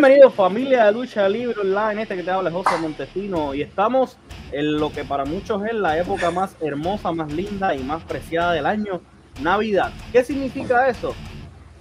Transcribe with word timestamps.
Bienvenidos 0.00 0.32
familia 0.32 0.84
de 0.84 0.92
Lucha 0.92 1.28
Libre 1.28 1.60
Online, 1.60 2.02
este 2.02 2.14
que 2.14 2.22
te 2.22 2.30
habla 2.30 2.50
es 2.50 2.54
José 2.54 2.78
Montesino 2.80 3.52
y 3.52 3.62
estamos 3.62 4.16
en 4.52 4.78
lo 4.78 4.92
que 4.92 5.02
para 5.02 5.24
muchos 5.24 5.60
es 5.66 5.74
la 5.74 5.98
época 5.98 6.30
más 6.30 6.54
hermosa, 6.60 7.10
más 7.10 7.32
linda 7.32 7.74
y 7.74 7.80
más 7.80 8.04
preciada 8.04 8.52
del 8.52 8.64
año, 8.64 9.00
Navidad. 9.42 9.92
¿Qué 10.12 10.22
significa 10.22 10.88
eso? 10.88 11.16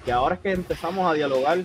Que 0.03 0.11
ahora 0.11 0.33
es 0.33 0.41
que 0.41 0.51
empezamos 0.51 1.07
a 1.07 1.13
dialogar 1.13 1.59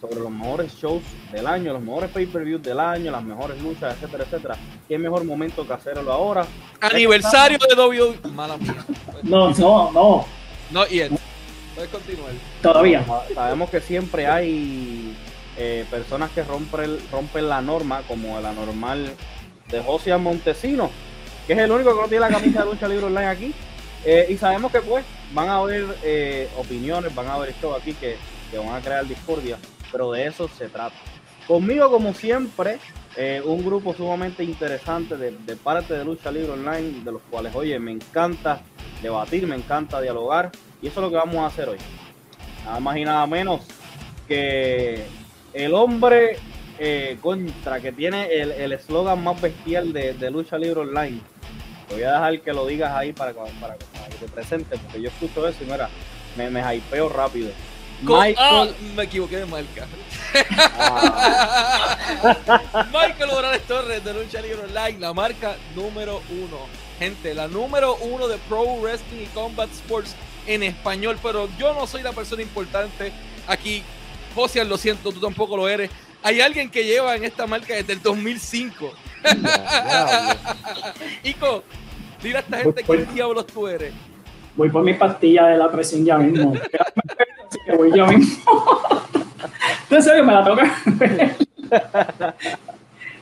sobre 0.00 0.20
los 0.20 0.30
mejores 0.30 0.72
shows 0.72 1.02
del 1.32 1.46
año, 1.46 1.74
los 1.74 1.82
mejores 1.82 2.10
pay-per-views 2.12 2.62
del 2.62 2.80
año, 2.80 3.10
las 3.10 3.22
mejores 3.22 3.60
luchas, 3.62 3.94
etcétera, 3.94 4.24
etcétera. 4.24 4.56
¿Qué 4.88 4.96
mejor 4.96 5.24
momento 5.24 5.66
que 5.66 5.74
hacerlo 5.74 6.10
ahora? 6.10 6.46
Aniversario 6.80 7.58
de 7.58 7.74
WWE. 7.74 8.30
Mala 8.32 8.56
mía. 8.56 8.86
No, 9.22 9.50
no, 9.50 9.92
no. 9.92 10.24
No 10.70 10.86
yet. 10.86 11.12
Puedes 11.74 11.90
continuar. 11.90 12.30
Todavía. 12.62 13.04
Sabemos 13.34 13.68
que 13.68 13.82
siempre 13.82 14.26
hay 14.26 15.14
eh, 15.62 15.84
personas 15.90 16.30
que 16.30 16.42
rompen, 16.42 16.96
rompen 17.12 17.46
la 17.46 17.60
norma, 17.60 18.00
como 18.08 18.40
la 18.40 18.50
normal 18.54 19.12
de 19.68 19.82
José 19.82 20.16
Montesino, 20.16 20.90
que 21.46 21.52
es 21.52 21.58
el 21.58 21.70
único 21.70 21.94
que 21.94 22.00
no 22.00 22.08
tiene 22.08 22.20
la 22.22 22.30
camisa 22.30 22.60
de 22.60 22.70
lucha 22.70 22.88
libre 22.88 23.04
online 23.04 23.26
aquí. 23.26 23.54
Eh, 24.06 24.28
y 24.30 24.38
sabemos 24.38 24.72
que 24.72 24.80
pues 24.80 25.04
van 25.34 25.50
a 25.50 25.56
haber 25.56 25.84
eh, 26.02 26.48
opiniones, 26.56 27.14
van 27.14 27.26
a 27.26 27.34
haber 27.34 27.50
esto 27.50 27.74
aquí 27.74 27.92
que, 27.92 28.16
que 28.50 28.56
van 28.56 28.74
a 28.74 28.80
crear 28.80 29.06
discordia, 29.06 29.58
pero 29.92 30.10
de 30.12 30.28
eso 30.28 30.48
se 30.48 30.70
trata. 30.70 30.96
Conmigo, 31.46 31.90
como 31.90 32.14
siempre, 32.14 32.78
un 33.44 33.62
grupo 33.62 33.92
sumamente 33.92 34.42
interesante 34.42 35.18
de, 35.18 35.56
parte 35.56 35.92
de 35.92 36.06
Lucha 36.06 36.30
Libre 36.30 36.52
Online, 36.52 37.04
de 37.04 37.12
los 37.12 37.20
cuales, 37.28 37.54
oye, 37.54 37.78
me 37.78 37.92
encanta 37.92 38.62
debatir, 39.02 39.46
me 39.46 39.56
encanta 39.56 40.00
dialogar, 40.00 40.52
y 40.80 40.86
eso 40.86 41.00
es 41.00 41.04
lo 41.04 41.10
que 41.10 41.16
vamos 41.16 41.36
a 41.36 41.46
hacer 41.46 41.68
hoy. 41.68 41.78
Nada 42.64 42.80
más 42.80 42.96
y 42.96 43.04
nada 43.04 43.26
menos 43.26 43.60
que 44.26 45.04
el 45.52 45.74
hombre 45.74 46.36
eh, 46.78 47.18
contra 47.20 47.80
que 47.80 47.92
tiene 47.92 48.32
el 48.32 48.72
eslogan 48.72 49.22
más 49.22 49.40
bestial 49.40 49.92
de, 49.92 50.14
de, 50.14 50.30
Lucha 50.30 50.56
Libre 50.58 50.80
Online. 50.80 51.20
Te 51.88 51.94
voy 51.94 52.04
a 52.04 52.12
dejar 52.12 52.40
que 52.40 52.52
lo 52.52 52.66
digas 52.66 52.92
ahí 52.94 53.12
para, 53.12 53.32
para, 53.32 53.50
para 53.60 53.76
que 53.76 54.16
te 54.20 54.28
presente, 54.28 54.78
porque 54.78 55.02
yo 55.02 55.08
escucho 55.08 55.46
eso 55.46 55.62
y 55.62 55.66
mira, 55.66 55.88
me, 56.36 56.48
me 56.50 56.76
hypeo 56.76 57.08
rápido. 57.08 57.50
Michael... 58.02 58.36
Ah, 58.38 58.68
me 58.96 59.02
equivoqué 59.02 59.38
de 59.38 59.46
marca. 59.46 59.86
Ah. 60.78 61.96
Michael 62.92 63.30
Morales 63.30 63.62
Torres 63.62 64.02
de 64.02 64.14
Lucha 64.14 64.40
Libre 64.40 64.62
Online, 64.64 64.98
la 64.98 65.12
marca 65.12 65.56
número 65.74 66.22
uno. 66.30 66.66
Gente, 66.98 67.34
la 67.34 67.48
número 67.48 67.96
uno 67.96 68.28
de 68.28 68.38
Pro 68.48 68.64
Wrestling 68.80 69.22
y 69.22 69.26
Combat 69.26 69.70
Sports 69.70 70.14
en 70.46 70.62
español, 70.62 71.18
pero 71.22 71.48
yo 71.58 71.74
no 71.74 71.86
soy 71.86 72.02
la 72.02 72.12
persona 72.12 72.42
importante 72.42 73.12
aquí. 73.46 73.82
José, 74.34 74.64
lo 74.64 74.76
siento, 74.76 75.12
tú 75.12 75.20
tampoco 75.20 75.56
lo 75.56 75.68
eres. 75.68 75.90
Hay 76.22 76.40
alguien 76.40 76.70
que 76.70 76.84
lleva 76.84 77.16
en 77.16 77.24
esta 77.24 77.46
marca 77.46 77.74
desde 77.74 77.94
el 77.94 78.02
2005. 78.02 78.92
Ico, 81.24 81.64
dile 82.22 82.36
a 82.36 82.40
esta 82.40 82.58
gente 82.58 82.84
qué 82.84 83.06
diablos 83.06 83.46
tú 83.46 83.66
eres. 83.66 83.92
Voy 84.56 84.68
por 84.68 84.82
mi 84.82 84.94
pastilla 84.94 85.46
de 85.46 85.56
la 85.56 85.70
presión 85.70 86.04
ya 86.04 86.18
mismo. 86.18 86.54
Así 87.48 87.58
que 87.64 87.74
voy 87.74 87.96
yo 87.96 88.06
mismo. 88.06 88.42
en 89.90 90.02
serio, 90.02 90.24
me 90.24 90.32
la 90.32 90.44
toca. 90.44 90.76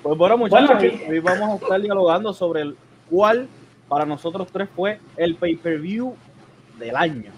pues 0.02 0.18
bueno, 0.18 0.38
muchachos, 0.38 0.78
bueno, 0.78 0.98
hoy 1.08 1.18
vamos 1.20 1.50
a 1.50 1.64
estar 1.64 1.80
dialogando 1.80 2.32
sobre 2.32 2.62
el 2.62 2.76
cuál 3.08 3.48
para 3.88 4.04
nosotros 4.04 4.48
tres 4.52 4.68
fue 4.74 5.00
el 5.16 5.36
pay-per-view 5.36 6.14
del 6.78 6.96
año. 6.96 7.32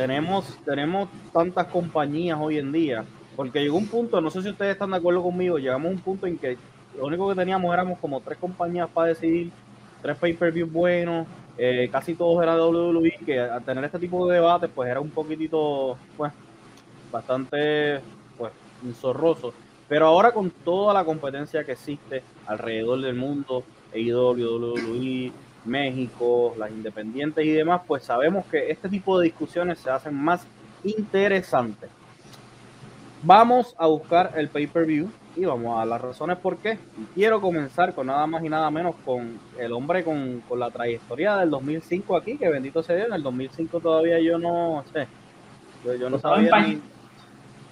Tenemos, 0.00 0.58
tenemos 0.64 1.10
tantas 1.30 1.66
compañías 1.66 2.38
hoy 2.40 2.56
en 2.56 2.72
día, 2.72 3.04
porque 3.36 3.60
llegó 3.60 3.76
un 3.76 3.86
punto, 3.86 4.18
no 4.22 4.30
sé 4.30 4.40
si 4.40 4.48
ustedes 4.48 4.72
están 4.72 4.92
de 4.92 4.96
acuerdo 4.96 5.22
conmigo, 5.22 5.58
llegamos 5.58 5.90
a 5.90 5.94
un 5.94 6.00
punto 6.00 6.26
en 6.26 6.38
que 6.38 6.56
lo 6.96 7.04
único 7.04 7.28
que 7.28 7.34
teníamos 7.34 7.70
éramos 7.70 7.98
como 7.98 8.18
tres 8.22 8.38
compañías 8.38 8.88
para 8.88 9.08
decidir, 9.08 9.52
tres 10.00 10.16
pay-per-views 10.16 10.72
buenos, 10.72 11.26
eh, 11.58 11.90
casi 11.92 12.14
todos 12.14 12.42
eran 12.42 12.58
WWE, 12.58 13.18
que 13.26 13.40
al 13.40 13.62
tener 13.62 13.84
este 13.84 13.98
tipo 13.98 14.26
de 14.26 14.36
debate, 14.36 14.68
pues 14.68 14.88
era 14.88 15.00
un 15.00 15.10
poquitito, 15.10 15.98
pues, 16.16 16.32
bastante, 17.12 18.00
pues, 18.38 18.52
insorroso. 18.82 19.52
Pero 19.86 20.06
ahora 20.06 20.32
con 20.32 20.48
toda 20.48 20.94
la 20.94 21.04
competencia 21.04 21.62
que 21.62 21.72
existe 21.72 22.22
alrededor 22.46 23.02
del 23.02 23.16
mundo, 23.16 23.64
AEW, 23.94 24.72
WWE, 24.72 25.32
México, 25.64 26.54
las 26.58 26.70
independientes 26.70 27.44
y 27.44 27.50
demás, 27.50 27.82
pues 27.86 28.04
sabemos 28.04 28.46
que 28.46 28.70
este 28.70 28.88
tipo 28.88 29.18
de 29.18 29.26
discusiones 29.26 29.78
se 29.78 29.90
hacen 29.90 30.14
más 30.14 30.46
interesantes. 30.84 31.90
Vamos 33.22 33.74
a 33.78 33.86
buscar 33.86 34.32
el 34.36 34.48
pay-per-view 34.48 35.10
y 35.36 35.44
vamos 35.44 35.78
a 35.78 35.84
las 35.84 36.00
razones 36.00 36.38
por 36.38 36.56
qué. 36.58 36.78
Y 36.98 37.04
quiero 37.14 37.40
comenzar 37.40 37.94
con 37.94 38.06
nada 38.06 38.26
más 38.26 38.42
y 38.42 38.48
nada 38.48 38.70
menos 38.70 38.94
con 39.04 39.38
el 39.58 39.72
hombre 39.72 40.02
con, 40.04 40.42
con, 40.48 40.58
la 40.58 40.70
trayectoria 40.70 41.36
del 41.36 41.50
2005 41.50 42.16
aquí, 42.16 42.38
que 42.38 42.48
bendito 42.48 42.82
sea 42.82 42.96
Dios, 42.96 43.08
en 43.08 43.14
el 43.14 43.22
2005 43.22 43.80
todavía 43.80 44.18
yo 44.20 44.38
no 44.38 44.84
sé, 44.92 45.06
yo, 45.84 45.94
yo 45.94 46.10
no 46.10 46.18
sabía 46.18 46.58
ni... 46.60 46.80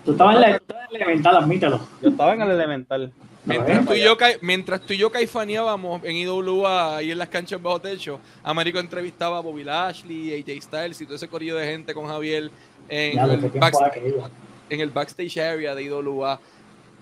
Tú 0.05 0.13
estabas 0.13 0.37
en, 0.37 0.43
el 0.45 0.61
elemental, 0.91 1.37
admítelo. 1.37 1.81
Yo 2.01 2.09
estaba 2.11 2.33
en 2.33 2.43
el 2.43 2.51
elemental. 2.51 3.13
Mientras 3.45 3.87
tú, 3.87 3.95
y 3.95 4.01
yo, 4.05 4.17
mientras 4.43 4.81
tú 4.83 4.93
y 4.93 4.99
yo 4.99 5.11
caifaneábamos 5.11 6.03
en 6.05 6.17
IWA 6.17 6.97
ahí 6.99 7.11
en 7.13 7.19
las 7.19 7.29
canchas 7.29 7.63
bajo 7.63 7.81
techo, 7.81 8.21
Américo 8.43 8.79
entrevistaba 8.79 9.39
a 9.39 9.41
Bobby 9.41 9.65
Lashley, 9.65 10.35
AJ 10.35 10.63
Styles 10.63 11.01
y 11.01 11.05
todo 11.07 11.17
ese 11.17 11.29
corrido 11.29 11.57
de 11.57 11.67
gente 11.67 11.95
con 11.95 12.07
Javier 12.07 12.51
en, 12.89 13.15
Ya, 13.15 13.25
el, 13.25 13.41
qué 13.51 13.59
back- 13.59 13.73
tiempo 13.73 13.85
aquello. 13.85 14.31
en 14.69 14.81
el 14.81 14.91
backstage 14.91 15.39
area 15.39 15.75
de 15.75 15.83
IWA. 15.85 16.39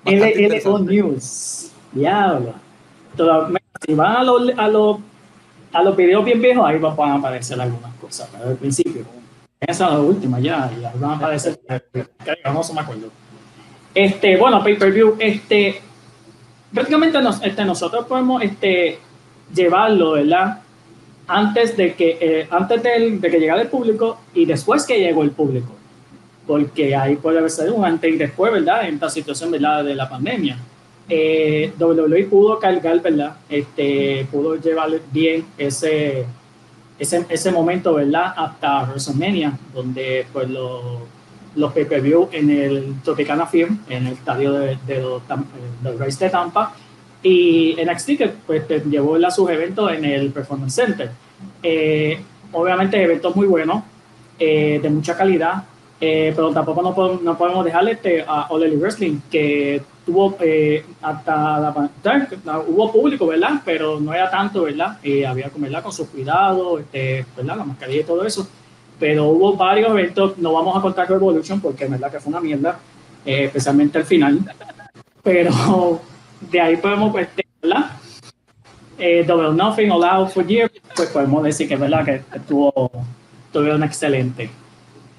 L- 0.05 0.21
Bastante 0.21 0.37
LO 0.37 0.43
interesante. 0.43 0.93
News. 0.95 1.71
Diablo. 1.93 2.55
Toda- 3.17 3.51
Si 3.85 3.95
van 3.95 4.17
a 4.17 4.23
los, 4.25 4.51
a 4.57 4.69
los, 4.69 4.99
a 5.73 5.83
los 5.83 5.97
videos 5.97 6.25
bien 6.25 6.41
viejos, 6.41 6.65
ahí 6.67 6.79
van 6.79 7.11
a 7.11 7.15
aparecer 7.17 7.61
algunas 7.61 7.93
cosas. 7.97 8.29
Pero 8.31 8.51
al 8.51 8.57
principio, 8.57 9.03
esa 9.61 9.87
es 9.87 9.93
la 9.93 9.99
última 9.99 10.39
ya, 10.39 10.71
y 10.81 10.85
ahí 10.85 10.93
van 11.01 11.11
a 11.13 11.17
aparecer. 11.17 11.59
Vamos, 12.45 12.73
me 12.73 12.81
acuerdo. 12.81 13.09
Este, 13.95 14.37
bueno, 14.37 14.63
pay-per-view, 14.63 15.17
este, 15.19 15.81
prácticamente 16.76 17.20
nos, 17.20 17.42
este, 17.42 17.64
nosotros 17.64 18.06
podemos 18.06 18.41
este, 18.42 19.00
llevarlo, 19.53 20.12
¿verdad? 20.12 20.60
Antes 21.26 21.76
de 21.76 21.94
que, 21.94 22.19
eh, 22.20 22.48
antes 22.50 22.81
de 22.82 23.19
que 23.20 23.41
llegara 23.41 23.62
el 23.62 23.69
público 23.69 24.20
y 24.32 24.44
después 24.44 24.87
que 24.87 25.00
llegó 25.00 25.25
el 25.25 25.32
público 25.32 25.72
porque 26.47 26.94
ahí 26.94 27.16
puede 27.16 27.48
ser 27.50 27.70
un 27.72 27.84
antes 27.84 28.14
y 28.14 28.16
después, 28.16 28.53
¿verdad? 28.53 28.87
En 28.87 28.94
esta 28.94 29.10
situación, 29.10 29.50
¿verdad? 29.50 29.84
De 29.84 29.94
la 29.94 30.09
pandemia. 30.09 30.59
Eh, 31.09 31.72
WWE 31.78 32.25
pudo 32.25 32.59
cargar, 32.59 33.00
¿verdad? 33.03 33.37
Este, 33.48 34.26
pudo 34.31 34.56
llevar 34.56 34.91
bien 35.12 35.44
ese, 35.58 36.25
ese, 36.98 37.26
ese 37.28 37.50
momento, 37.50 37.94
¿verdad? 37.94 38.32
Hasta 38.37 38.84
WrestleMania, 38.84 39.58
donde 39.75 40.26
pues 40.32 40.48
los, 40.48 41.00
los 41.56 41.72
pay-per-view 41.72 42.28
en 42.33 42.50
el 42.50 42.94
Tropicana 43.03 43.47
Film, 43.47 43.78
en 43.89 44.06
el 44.06 44.12
estadio 44.12 44.53
de, 44.53 44.78
de 44.87 45.05
del 45.83 45.99
Race 45.99 46.25
de 46.25 46.31
Tampa, 46.31 46.75
y 47.22 47.75
NXT 47.83 48.06
que 48.19 48.28
pues 48.47 48.67
te 48.69 48.81
llevó 48.81 49.12
¿verdad? 49.12 49.31
sus 49.31 49.50
eventos 49.50 49.91
en 49.93 50.05
el 50.05 50.31
Performance 50.31 50.75
Center. 50.75 51.11
Eh, 51.62 52.21
obviamente 52.53 53.03
eventos 53.03 53.34
muy 53.34 53.47
buenos, 53.47 53.83
eh, 54.39 54.78
de 54.83 54.91
mucha 54.91 55.17
calidad, 55.17 55.65
eh, 56.00 56.33
pero 56.37 56.50
tampoco 56.53 56.83
no 56.83 56.94
podemos, 56.94 57.22
no 57.22 57.37
podemos 57.39 57.65
dejarle 57.65 57.93
este, 57.93 58.23
a 58.27 58.47
All 58.50 58.62
Elite 58.62 58.81
Wrestling, 58.81 59.19
que 59.31 59.81
tuvo 60.05 60.37
eh, 60.41 60.84
hasta 61.03 61.59
la 61.59 61.75
pan- 61.75 61.91
hubo 62.69 62.93
público, 62.93 63.27
¿verdad? 63.27 63.62
Pero 63.65 63.99
no 63.99 64.12
era 64.15 64.31
tanto, 64.31 64.62
¿verdad? 64.65 64.99
Eh, 65.03 65.27
había 65.27 65.50
¿verdad? 65.56 65.83
con 65.83 65.93
sus 65.93 66.06
cuidados, 66.09 66.81
este, 66.81 67.25
¿verdad? 67.37 67.56
La 67.56 67.64
mascarilla 67.64 68.00
y 68.03 68.05
todo 68.05 68.25
eso. 68.25 68.47
Pero 68.98 69.26
hubo 69.26 69.56
varios 69.56 69.90
eventos, 69.90 70.38
no 70.38 70.52
vamos 70.52 70.76
a 70.76 70.81
contar 70.81 71.08
Revolution 71.08 71.60
porque, 71.60 71.87
¿verdad? 71.87 72.10
Que 72.10 72.20
fue 72.20 72.31
una 72.31 72.40
mierda, 72.40 72.78
eh, 73.25 73.44
especialmente 73.44 73.98
al 73.98 74.04
final. 74.04 74.40
Pero 75.22 76.00
de 76.50 76.60
ahí 76.60 76.76
podemos, 76.76 77.12
pues, 77.12 77.28
¿verdad? 77.62 77.90
Eh, 78.98 79.25
Double 79.26 79.52
Nothing, 79.52 79.90
All 79.90 80.04
Out 80.04 80.31
for 80.31 80.46
Year, 80.46 80.70
pues 80.94 81.10
podemos 81.10 81.43
decir 81.43 81.69
que, 81.69 81.76
¿verdad? 81.76 82.04
Que 82.04 82.22
estuvo, 82.34 82.90
estuvieron 83.46 83.82
excelente. 83.82 84.50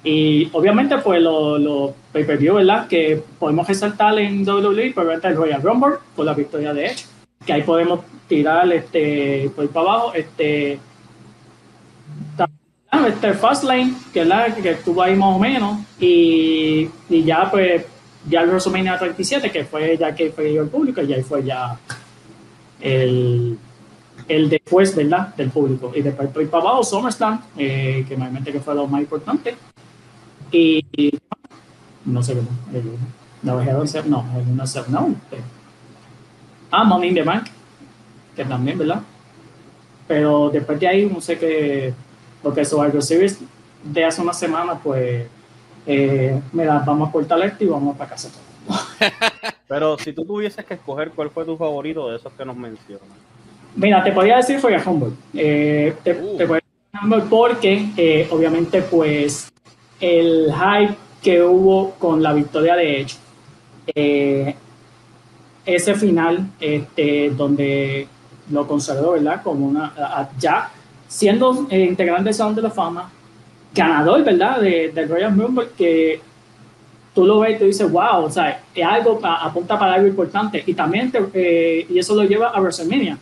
Y 0.02 0.48
obviamente, 0.52 0.98
pues 0.98 1.20
los 1.20 1.60
lo 1.60 1.94
pay-per-view, 2.12 2.54
¿verdad? 2.54 2.88
Que 2.88 3.22
podemos 3.38 3.66
resaltar 3.66 4.18
en 4.18 4.48
WWE, 4.48 4.92
pues 4.92 5.04
obviamente 5.04 5.28
el 5.28 5.36
Royal 5.36 5.62
Rumble, 5.62 5.96
por 6.16 6.24
la 6.24 6.34
victoria 6.34 6.72
de 6.72 6.86
Edge, 6.86 7.04
que 7.44 7.52
ahí 7.52 7.62
podemos 7.62 8.00
tirar 8.26 8.72
este, 8.72 9.50
por 9.54 9.62
ahí 9.62 9.68
para 9.68 9.90
abajo, 9.90 10.14
este, 10.14 10.78
también, 12.90 13.06
este 13.06 13.34
Fastlane, 13.34 13.94
que, 14.12 14.20
¿verdad? 14.20 14.54
que 14.54 14.70
estuvo 14.70 15.02
ahí 15.02 15.14
más 15.14 15.36
o 15.36 15.38
menos, 15.38 15.78
y, 16.00 16.88
y 17.10 17.24
ya 17.24 17.50
pues, 17.50 17.84
ya 18.28 18.42
el 18.42 18.48
WrestleMania 18.48 18.98
37, 18.98 19.50
que 19.50 19.64
fue 19.64 19.96
ya 19.96 20.14
que 20.14 20.30
fue 20.30 20.56
el 20.56 20.68
público, 20.68 21.02
y 21.02 21.12
ahí 21.12 21.22
fue 21.22 21.44
ya 21.44 21.78
el, 22.80 23.58
el 24.28 24.48
después, 24.48 24.94
¿verdad? 24.94 25.34
Del 25.34 25.50
público. 25.50 25.92
Y 25.94 26.02
después 26.02 26.30
ahí 26.36 26.46
para 26.46 26.62
abajo, 26.64 26.82
SummerSlam, 26.84 27.40
eh, 27.56 28.04
que 28.08 28.14
obviamente 28.14 28.52
que 28.52 28.60
fue 28.60 28.74
lo 28.74 28.86
más 28.86 29.00
importante. 29.00 29.54
Y 30.50 30.84
no 32.04 32.22
sé 32.22 32.34
qué 32.34 32.40
más. 32.40 32.50
No, 33.42 33.62
no, 33.62 34.62
a 34.62 34.66
Cell, 34.66 34.84
no. 34.88 35.14
Ah, 36.70 36.84
Money 36.84 37.10
in 37.10 37.14
the 37.14 37.22
Bank, 37.22 37.46
que 38.34 38.44
también, 38.44 38.78
¿verdad? 38.78 39.02
Pero 40.06 40.50
después 40.50 40.80
de 40.80 40.88
ahí, 40.88 41.06
no 41.06 41.20
sé 41.20 41.38
qué, 41.38 41.94
porque 42.42 42.64
Survivor 42.64 43.02
Series 43.02 43.38
de 43.82 44.04
hace 44.04 44.20
una 44.20 44.32
semana, 44.32 44.78
pues, 44.82 45.26
eh, 45.86 46.40
mira, 46.52 46.82
vamos 46.84 47.08
a 47.08 47.12
cortar 47.12 47.40
esto 47.42 47.64
y 47.64 47.68
vamos 47.68 47.96
para 47.96 48.10
casa. 48.10 48.30
Pero 49.68 49.98
si 49.98 50.12
tú 50.12 50.24
tuvieses 50.24 50.64
que 50.64 50.74
escoger 50.74 51.10
cuál 51.10 51.30
fue 51.30 51.44
tu 51.44 51.56
favorito 51.56 52.10
de 52.10 52.16
esos 52.16 52.32
que 52.32 52.44
nos 52.44 52.56
mencionas. 52.56 53.06
Mira, 53.76 54.02
te 54.02 54.12
podría 54.12 54.36
decir 54.38 54.58
fue 54.60 54.76
Humble. 54.84 55.12
Eh, 55.34 55.94
te, 56.02 56.12
Uh. 56.12 56.36
te 56.36 56.46
podría 56.46 56.64
decir 56.64 57.04
Humble 57.04 57.24
porque, 57.30 57.88
eh, 57.96 58.28
obviamente, 58.30 58.82
pues, 58.82 59.50
el 60.00 60.52
hype 60.52 60.94
que 61.22 61.42
hubo 61.42 61.92
con 61.92 62.22
la 62.22 62.32
victoria 62.32 62.76
de 62.76 63.00
Edge, 63.00 63.16
eh, 63.94 64.54
ese 65.66 65.94
final, 65.94 66.46
este, 66.60 67.30
donde 67.30 68.08
lo 68.50 68.66
consagró, 68.66 69.12
¿verdad? 69.12 69.42
Como 69.42 69.66
una, 69.66 70.30
ya 70.38 70.70
siendo 71.08 71.66
eh, 71.70 71.80
integrante 71.84 72.24
del 72.24 72.34
Salón 72.34 72.54
de 72.54 72.62
la 72.62 72.70
Fama, 72.70 73.10
ganador, 73.74 74.22
¿verdad? 74.24 74.60
De, 74.60 74.90
del 74.94 75.08
Royal 75.08 75.36
Rumble, 75.36 75.68
que 75.76 76.20
tú 77.14 77.26
lo 77.26 77.40
ves 77.40 77.56
y 77.56 77.58
tú 77.58 77.64
dices, 77.64 77.90
wow, 77.90 78.24
o 78.24 78.30
sea, 78.30 78.62
es 78.74 78.84
algo, 78.86 79.18
apunta 79.24 79.78
para 79.78 79.94
algo 79.94 80.06
importante. 80.06 80.62
Y 80.66 80.74
también, 80.74 81.10
te- 81.10 81.24
eh, 81.34 81.86
y 81.90 81.98
eso 81.98 82.14
lo 82.14 82.22
lleva 82.24 82.48
a 82.50 82.60
WrestleMania. 82.60 83.18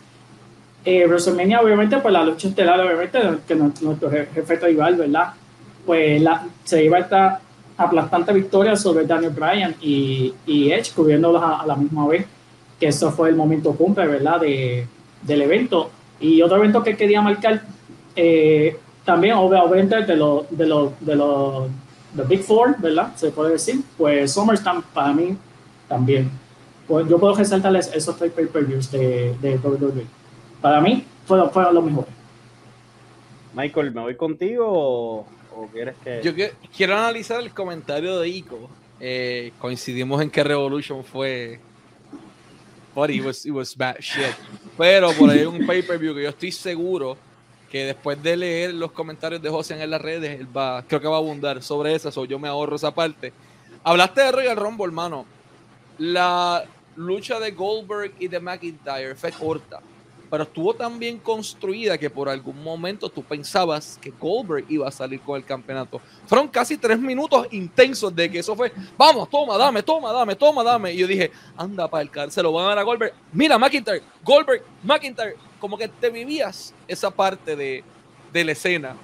Eh, 0.85 1.05
WrestleMania, 1.07 1.61
obviamente, 1.61 1.97
pues 1.97 2.13
la 2.13 2.23
lucha 2.23 2.47
estelar, 2.47 2.79
obviamente, 2.79 3.19
que 3.47 3.55
nuestro, 3.55 3.87
nuestro 3.87 4.11
je- 4.11 4.27
jefe 4.33 4.55
rival, 4.57 4.95
¿verdad? 4.95 5.33
Pues 5.85 6.21
la, 6.21 6.45
se 6.63 6.81
lleva 6.83 6.99
esta 6.99 7.41
aplastante 7.77 8.33
victoria 8.33 8.75
sobre 8.75 9.05
Daniel 9.05 9.31
Bryan 9.33 9.75
y, 9.81 10.33
y 10.45 10.71
Edge, 10.71 10.91
cubriéndolos 10.95 11.41
a, 11.41 11.61
a 11.61 11.65
la 11.67 11.75
misma 11.75 12.07
vez, 12.07 12.25
que 12.79 12.87
eso 12.87 13.11
fue 13.11 13.29
el 13.29 13.35
momento 13.35 13.71
cumple, 13.73 14.07
¿verdad? 14.07 14.39
De, 14.41 14.85
del 15.23 15.41
evento. 15.41 15.89
Y 16.19 16.41
otro 16.41 16.57
evento 16.57 16.83
que 16.83 16.95
quería 16.95 17.21
marcar, 17.21 17.61
eh, 18.17 18.77
también, 19.05 19.35
obvia- 19.35 19.63
obviamente, 19.63 20.03
de 20.03 20.15
los 20.17 20.45
de 20.49 20.65
los 20.67 20.99
de 20.99 21.15
los 21.15 21.69
the 22.15 22.23
Big 22.23 22.41
Four, 22.43 22.75
¿verdad? 22.79 23.15
Se 23.15 23.31
puede 23.31 23.53
decir. 23.53 23.81
Pues 23.97 24.33
SummerSlam 24.33 24.81
para 24.93 25.13
mí 25.13 25.37
también. 25.87 26.29
Pues 26.87 27.07
yo 27.07 27.19
puedo 27.19 27.35
resaltarles 27.35 27.89
esos 27.93 28.17
tres 28.17 28.31
pay-per-views 28.33 28.91
de, 28.91 29.33
de 29.41 29.57
WWE. 29.57 30.05
Para 30.61 30.81
mí 30.81 31.05
fueron, 31.25 31.51
fueron 31.51 31.75
los 31.75 31.83
mejores. 31.83 32.09
Michael, 33.53 33.91
¿me 33.93 34.01
voy 34.01 34.15
contigo 34.15 34.65
o, 34.67 35.25
o 35.55 35.67
quieres 35.71 35.95
que.? 36.03 36.21
Yo 36.23 36.33
que- 36.35 36.53
quiero 36.75 36.95
analizar 36.97 37.39
el 37.41 37.51
comentario 37.53 38.19
de 38.19 38.29
Ico. 38.29 38.69
Eh, 38.99 39.51
coincidimos 39.59 40.21
en 40.21 40.29
que 40.29 40.43
Revolution 40.43 41.03
fue. 41.03 41.59
But 42.95 43.09
it 43.11 43.23
was, 43.23 43.45
it 43.45 43.51
was 43.51 43.75
bad 43.77 43.97
shit. 43.99 44.33
Pero 44.77 45.11
por 45.13 45.29
ahí 45.29 45.39
hay 45.39 45.45
un 45.45 45.65
pay-per-view 45.67 46.15
que 46.15 46.23
yo 46.23 46.29
estoy 46.29 46.51
seguro 46.51 47.15
que 47.69 47.85
después 47.85 48.21
de 48.21 48.37
leer 48.37 48.73
los 48.73 48.91
comentarios 48.91 49.41
de 49.41 49.49
José 49.49 49.81
en 49.81 49.89
las 49.89 50.01
redes, 50.01 50.39
él 50.39 50.47
va, 50.55 50.83
creo 50.87 51.01
que 51.01 51.07
va 51.07 51.15
a 51.15 51.19
abundar 51.19 51.61
sobre 51.61 51.95
eso, 51.95 52.11
so 52.11 52.25
yo 52.25 52.39
me 52.39 52.47
ahorro 52.47 52.75
esa 52.75 52.93
parte. 52.93 53.33
Hablaste 53.83 54.21
de 54.21 54.31
Royal 54.31 54.57
Rumble, 54.57 54.85
hermano. 54.85 55.25
La 55.97 56.63
lucha 56.95 57.39
de 57.39 57.51
Goldberg 57.51 58.13
y 58.19 58.27
de 58.27 58.39
McIntyre 58.39 59.15
fue 59.15 59.31
corta, 59.31 59.81
pero 60.29 60.43
estuvo 60.43 60.73
tan 60.73 60.99
bien 60.99 61.17
construida 61.19 61.97
que 61.97 62.09
por 62.09 62.29
algún 62.29 62.61
momento 62.63 63.09
tú 63.09 63.23
pensabas 63.23 63.97
que 64.01 64.11
Goldberg 64.11 64.65
iba 64.69 64.87
a 64.87 64.91
salir 64.91 65.21
con 65.21 65.37
el 65.37 65.45
campeonato. 65.45 66.01
Fueron 66.25 66.47
casi 66.47 66.77
tres 66.77 66.99
minutos 66.99 67.47
intensos 67.51 68.15
de 68.15 68.29
que 68.29 68.39
eso 68.39 68.55
fue, 68.55 68.71
vamos, 68.97 69.29
toma, 69.29 69.57
dame, 69.57 69.83
toma, 69.83 70.11
dame, 70.11 70.35
toma, 70.35 70.63
dame. 70.63 70.93
Y 70.93 70.97
yo 70.97 71.07
dije, 71.07 71.31
anda 71.55 71.87
para 71.87 72.01
el 72.01 72.09
car, 72.09 72.31
se 72.31 72.43
lo 72.43 72.51
van 72.51 72.65
a 72.65 72.69
dar 72.69 72.79
a 72.79 72.83
Goldberg. 72.83 73.13
Mira, 73.31 73.57
McIntyre, 73.57 74.01
Goldberg, 74.23 74.63
McIntyre, 74.83 75.35
como 75.59 75.77
que 75.77 75.87
te 75.87 76.09
vivías 76.09 76.73
esa 76.87 77.09
parte 77.09 77.55
de, 77.55 77.83
de 78.33 78.43
la 78.43 78.51
escena. 78.51 78.95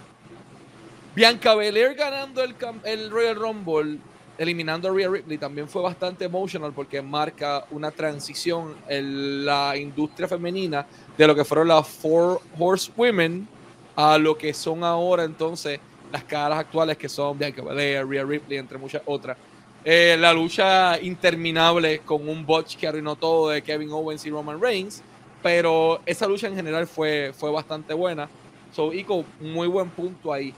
Bianca 1.16 1.54
Belair 1.56 1.94
ganando 1.94 2.44
el, 2.44 2.56
el 2.86 3.12
Royal 3.12 3.36
Rumble, 3.36 4.00
eliminando 4.38 4.90
a 4.90 4.92
Rhea 4.94 5.10
Ripley, 5.10 5.38
también 5.38 5.68
fue 5.68 5.82
bastante 5.82 6.26
emotional 6.26 6.74
porque 6.74 7.02
marca 7.02 7.66
una 7.72 7.92
transición 7.92 8.76
en 8.88 9.46
la 9.46 9.78
industria 9.78 10.28
femenina 10.28 10.86
de 11.18 11.28
lo 11.28 11.36
que 11.36 11.46
fueron 11.46 11.68
las 11.68 11.88
Four 11.88 12.42
Horsewomen 12.58 13.48
a 13.96 14.18
lo 14.18 14.38
que 14.38 14.54
son 14.54 14.84
ahora 14.84 15.24
entonces 15.24 15.80
las 16.12 16.24
caras 16.24 16.60
actuales 16.60 16.98
que 16.98 17.10
son 17.10 17.38
Bianca 17.38 17.64
Belair, 17.64 18.08
Rhea 18.08 18.24
Ripley, 18.24 18.58
entre 18.58 18.78
muchas 18.78 19.02
otras. 19.06 19.38
Eh, 19.86 20.16
la 20.18 20.32
lucha 20.32 21.00
interminable 21.02 22.00
con 22.00 22.30
un 22.30 22.46
botch 22.46 22.78
que 22.78 22.88
arruinó 22.88 23.16
todo 23.16 23.50
de 23.50 23.62
Kevin 23.62 23.92
Owens 23.92 24.26
y 24.26 24.30
Roman 24.30 24.62
Reigns, 24.62 25.04
pero 25.42 26.02
esa 26.06 26.28
lucha 26.28 26.48
en 26.48 26.56
general 26.56 26.88
fue, 26.88 27.34
fue 27.36 27.52
bastante 27.52 27.94
buena. 27.94 28.30
So, 28.72 28.94
Ico, 28.94 29.26
muy 29.42 29.68
buen 29.68 29.90
punto 29.90 30.32
ahí. 30.32 30.54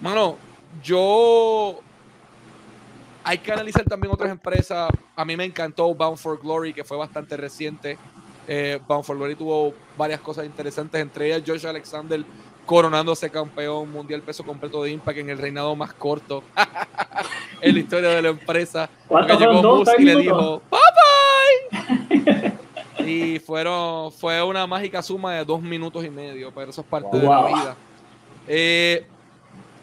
Mano, 0.00 0.36
yo. 0.82 1.80
Hay 3.28 3.38
que 3.38 3.52
analizar 3.52 3.84
también 3.84 4.10
otras 4.12 4.30
empresas. 4.30 4.90
A 5.14 5.24
mí 5.24 5.36
me 5.36 5.44
encantó 5.44 5.94
Bound 5.94 6.16
for 6.16 6.40
Glory, 6.40 6.72
que 6.72 6.82
fue 6.82 6.96
bastante 6.96 7.36
reciente. 7.36 7.98
Eh, 8.46 8.80
Bound 8.88 9.04
for 9.04 9.16
Glory 9.18 9.34
tuvo 9.34 9.74
varias 9.98 10.20
cosas 10.20 10.46
interesantes, 10.46 10.98
entre 10.98 11.26
ellas 11.26 11.42
Josh 11.46 11.66
Alexander 11.66 12.24
coronándose 12.64 13.28
campeón 13.30 13.90
mundial 13.92 14.22
peso 14.22 14.44
completo 14.44 14.82
de 14.82 14.90
Impact 14.92 15.18
en 15.18 15.30
el 15.30 15.38
reinado 15.38 15.74
más 15.76 15.92
corto 15.94 16.42
en 17.62 17.74
la 17.74 17.80
historia 17.80 18.08
de 18.10 18.22
la 18.22 18.28
empresa. 18.30 18.88
¿Cuántos 19.06 19.36
Que 19.38 19.44
llegó 19.44 19.62
Moose 19.62 19.92
y 19.98 20.04
le 20.04 20.16
dijo, 20.16 20.62
bye 20.70 20.80
bye. 22.18 22.52
y 23.06 23.38
fueron, 23.40 24.10
fue 24.12 24.42
una 24.42 24.66
mágica 24.66 25.02
suma 25.02 25.34
de 25.34 25.44
dos 25.44 25.60
minutos 25.62 26.02
y 26.04 26.10
medio, 26.10 26.50
pero 26.54 26.70
eso 26.70 26.80
es 26.80 26.86
parte 26.86 27.18
de 27.18 27.24
la 27.26 27.40
Wow. 27.40 27.48
vida. 27.48 27.76
Eh, 28.46 29.06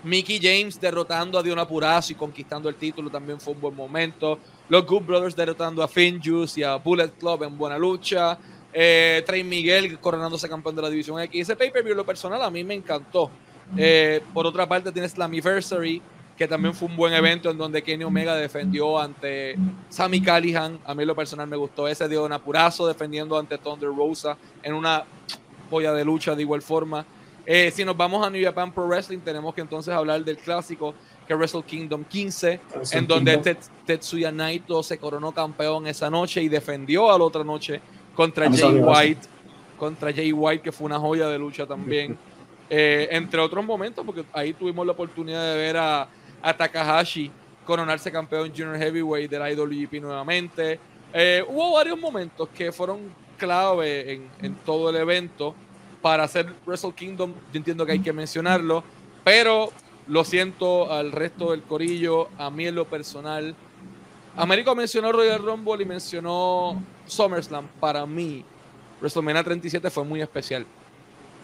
Mickey 0.06 0.40
James 0.40 0.80
derrotando 0.80 1.40
a 1.40 1.44
Diona 1.44 1.68
Purazo 1.68 2.14
y 2.14 2.16
conquistando 2.16 2.70
el 2.70 2.76
título 2.76 3.10
también 3.10 3.40
fue 3.40 3.54
un 3.54 3.60
buen 3.60 3.76
momento. 3.76 4.38
Los 4.70 4.86
Good 4.86 5.02
Brothers 5.02 5.36
derrotando 5.36 5.82
a 5.82 5.88
Finjuice 5.88 6.60
y 6.60 6.64
a 6.64 6.76
Bullet 6.76 7.10
Club 7.20 7.44
en 7.44 7.58
buena 7.58 7.78
lucha. 7.80 8.38
Eh, 8.72 9.24
Trey 9.26 9.44
Miguel 9.44 10.00
coronándose 10.00 10.48
campeón 10.48 10.76
de 10.76 10.84
la 10.84 10.90
División 10.92 11.20
X. 11.22 11.42
Ese 11.42 11.56
pay-per-view, 11.56 11.96
lo 11.96 12.06
personal, 12.06 12.42
a 12.44 12.52
mí 12.52 12.64
me 12.64 12.76
encantó. 12.76 13.32
Eh, 13.76 14.22
por 14.32 14.46
otra 14.46 14.68
parte, 14.68 14.92
tienes 14.92 15.14
Slammiversary, 15.14 16.02
que 16.38 16.48
también 16.48 16.76
fue 16.76 16.88
un 16.88 16.96
buen 16.96 17.14
evento 17.14 17.50
en 17.50 17.58
donde 17.58 17.82
Kenny 17.82 18.04
Omega 18.04 18.36
defendió 18.36 19.00
ante 19.00 19.56
Sammy 19.90 20.22
Callihan. 20.22 20.78
A 20.86 20.94
mí, 20.94 21.04
lo 21.04 21.16
personal, 21.16 21.48
me 21.48 21.56
gustó 21.56 21.88
ese. 21.88 22.08
Diona 22.08 22.38
Purazo 22.38 22.86
defendiendo 22.86 23.40
ante 23.40 23.58
Thunder 23.58 23.90
Rosa 23.90 24.38
en 24.62 24.76
una 24.76 25.04
polla 25.68 25.94
de 25.94 26.06
lucha 26.06 26.36
de 26.36 26.44
igual 26.44 26.62
forma. 26.62 27.04
Eh, 27.46 27.72
si 27.72 27.86
nos 27.86 27.96
vamos 27.96 28.26
a 28.26 28.30
New 28.30 28.44
Japan 28.44 28.72
Pro 28.74 28.88
Wrestling, 28.88 29.20
tenemos 29.20 29.54
que 29.54 29.62
entonces 29.62 29.94
hablar 29.94 30.24
del 30.24 30.38
clásico 30.38 30.94
que 31.28 31.34
es 31.34 31.40
Wrestle 31.40 31.64
Kingdom 31.64 32.04
15, 32.04 32.60
Wrestle 32.76 33.00
en 33.00 33.08
donde 33.08 33.32
Kingdom. 33.34 33.54
Tet- 33.54 33.70
Tetsuya 33.86 34.32
Naito 34.32 34.82
se 34.84 34.98
coronó 34.98 35.32
campeón 35.32 35.88
esa 35.88 36.10
noche 36.10 36.42
y 36.42 36.50
defendió 36.50 37.12
a 37.12 37.18
la 37.18 37.24
otra 37.24 37.44
noche 37.44 37.82
contra 38.16 38.50
Jay. 38.52 38.80
White, 38.80 39.28
contra 39.78 40.14
Jay 40.14 40.32
White, 40.32 40.62
que 40.64 40.72
fue 40.72 40.86
una 40.86 41.00
joya 41.00 41.28
de 41.28 41.38
lucha 41.40 41.66
también. 41.66 42.18
Eh, 42.68 43.10
entre 43.12 43.40
otros 43.42 43.64
momentos, 43.64 44.04
porque 44.04 44.26
ahí 44.34 44.52
tuvimos 44.54 44.84
la 44.88 44.94
oportunidad 44.94 45.52
de 45.54 45.56
ver 45.56 45.78
a, 45.78 46.08
a 46.42 46.58
Takahashi 46.58 47.32
coronarse 47.64 48.12
campeón 48.12 48.50
Junior 48.50 48.76
Heavyweight 48.76 49.30
del 49.30 49.52
IWGP 49.52 50.02
nuevamente. 50.02 50.80
Eh, 51.14 51.46
hubo 51.48 51.74
varios 51.74 52.00
momentos 52.00 52.50
que 52.50 52.72
fueron 52.72 53.02
clave 53.38 54.14
en, 54.14 54.30
en 54.42 54.56
todo 54.56 54.90
el 54.90 54.96
evento 54.96 55.54
para 56.06 56.26
hacer 56.26 56.54
Wrestle 56.68 56.94
Kingdom. 56.94 57.34
Yo 57.52 57.58
entiendo 57.58 57.84
que 57.84 57.94
hay 57.94 58.00
que 58.00 58.14
mencionarlo, 58.14 58.84
pero 59.24 59.72
lo 60.06 60.24
siento 60.24 60.94
al 60.94 61.12
resto 61.12 61.50
del 61.50 61.64
corillo, 61.64 62.30
a 62.38 62.52
mí 62.52 62.68
en 62.68 62.76
lo 62.76 62.86
personal. 62.86 63.56
Américo 64.36 64.76
mencionó 64.76 65.12
Royal 65.12 65.42
Rumble 65.42 65.82
y 65.82 65.86
mencionó 65.88 66.80
SummerSlam. 67.08 67.68
Para 67.80 68.06
mí, 68.06 68.46
WrestleMania 69.02 69.44
37 69.44 69.90
fue 69.90 70.04
muy 70.04 70.22
especial. 70.22 70.68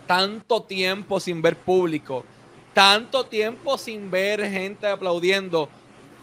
Tanto 0.06 0.62
tiempo 0.62 1.20
sin 1.20 1.42
ver 1.42 1.58
público, 1.58 2.24
tanto 2.72 3.24
tiempo 3.26 3.80
sin 3.80 4.12
ver 4.12 4.48
gente 4.48 4.86
aplaudiendo. 4.86 5.70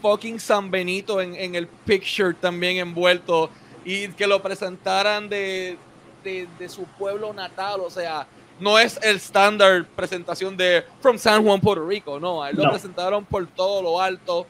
Fucking 0.01 0.39
San 0.39 0.71
Benito 0.71 1.19
en, 1.19 1.35
en 1.35 1.55
el 1.55 1.67
picture 1.67 2.33
también 2.35 2.77
envuelto 2.77 3.49
y 3.83 4.07
que 4.07 4.27
lo 4.27 4.41
presentaran 4.41 5.27
de, 5.27 5.77
de, 6.23 6.47
de 6.57 6.69
su 6.69 6.83
pueblo 6.83 7.33
natal. 7.33 7.81
O 7.81 7.89
sea, 7.89 8.27
no 8.59 8.77
es 8.77 8.99
el 9.01 9.15
estándar 9.15 9.85
presentación 9.95 10.55
de 10.57 10.83
From 11.01 11.17
San 11.17 11.43
Juan, 11.43 11.59
Puerto 11.59 11.85
Rico. 11.85 12.19
No, 12.19 12.43
a 12.43 12.49
él 12.49 12.57
lo 12.57 12.69
presentaron 12.69 13.25
por 13.25 13.47
todo 13.47 13.81
lo 13.81 14.01
alto. 14.01 14.45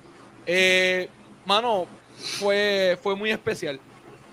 Eh, 0.46 1.10
mano, 1.46 1.88
fue, 2.18 2.98
fue 3.02 3.16
muy 3.16 3.32
especial. 3.32 3.80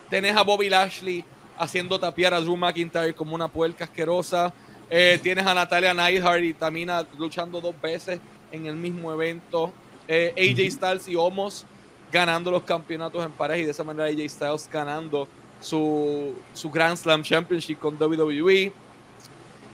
Tenés 0.08 0.36
a 0.36 0.42
Bobby 0.42 0.68
Lashley 0.68 1.24
haciendo 1.58 1.98
tapiar 1.98 2.34
a 2.34 2.40
Drew 2.40 2.56
McIntyre 2.56 3.14
como 3.14 3.34
una 3.34 3.48
puerca 3.48 3.84
asquerosa. 3.84 4.52
Eh, 4.88 5.18
tienes 5.22 5.46
a 5.46 5.52
Natalia 5.52 5.92
Neidhart 5.92 6.42
y 6.42 6.54
Tamina 6.54 7.06
luchando 7.18 7.60
dos 7.60 7.74
veces 7.80 8.20
en 8.52 8.66
el 8.66 8.76
mismo 8.76 9.12
evento. 9.12 9.72
Eh, 10.08 10.32
AJ 10.36 10.72
Styles 10.72 11.08
y 11.08 11.16
Omos 11.16 11.66
ganando 12.12 12.50
los 12.50 12.62
campeonatos 12.62 13.24
en 13.24 13.32
pareja 13.32 13.62
y 13.62 13.64
de 13.64 13.72
esa 13.72 13.82
manera 13.82 14.08
AJ 14.08 14.30
Styles 14.30 14.70
ganando 14.72 15.28
su, 15.60 16.34
su 16.52 16.70
Grand 16.70 16.96
Slam 16.96 17.22
Championship 17.22 17.78
con 17.78 18.00
WWE. 18.00 18.72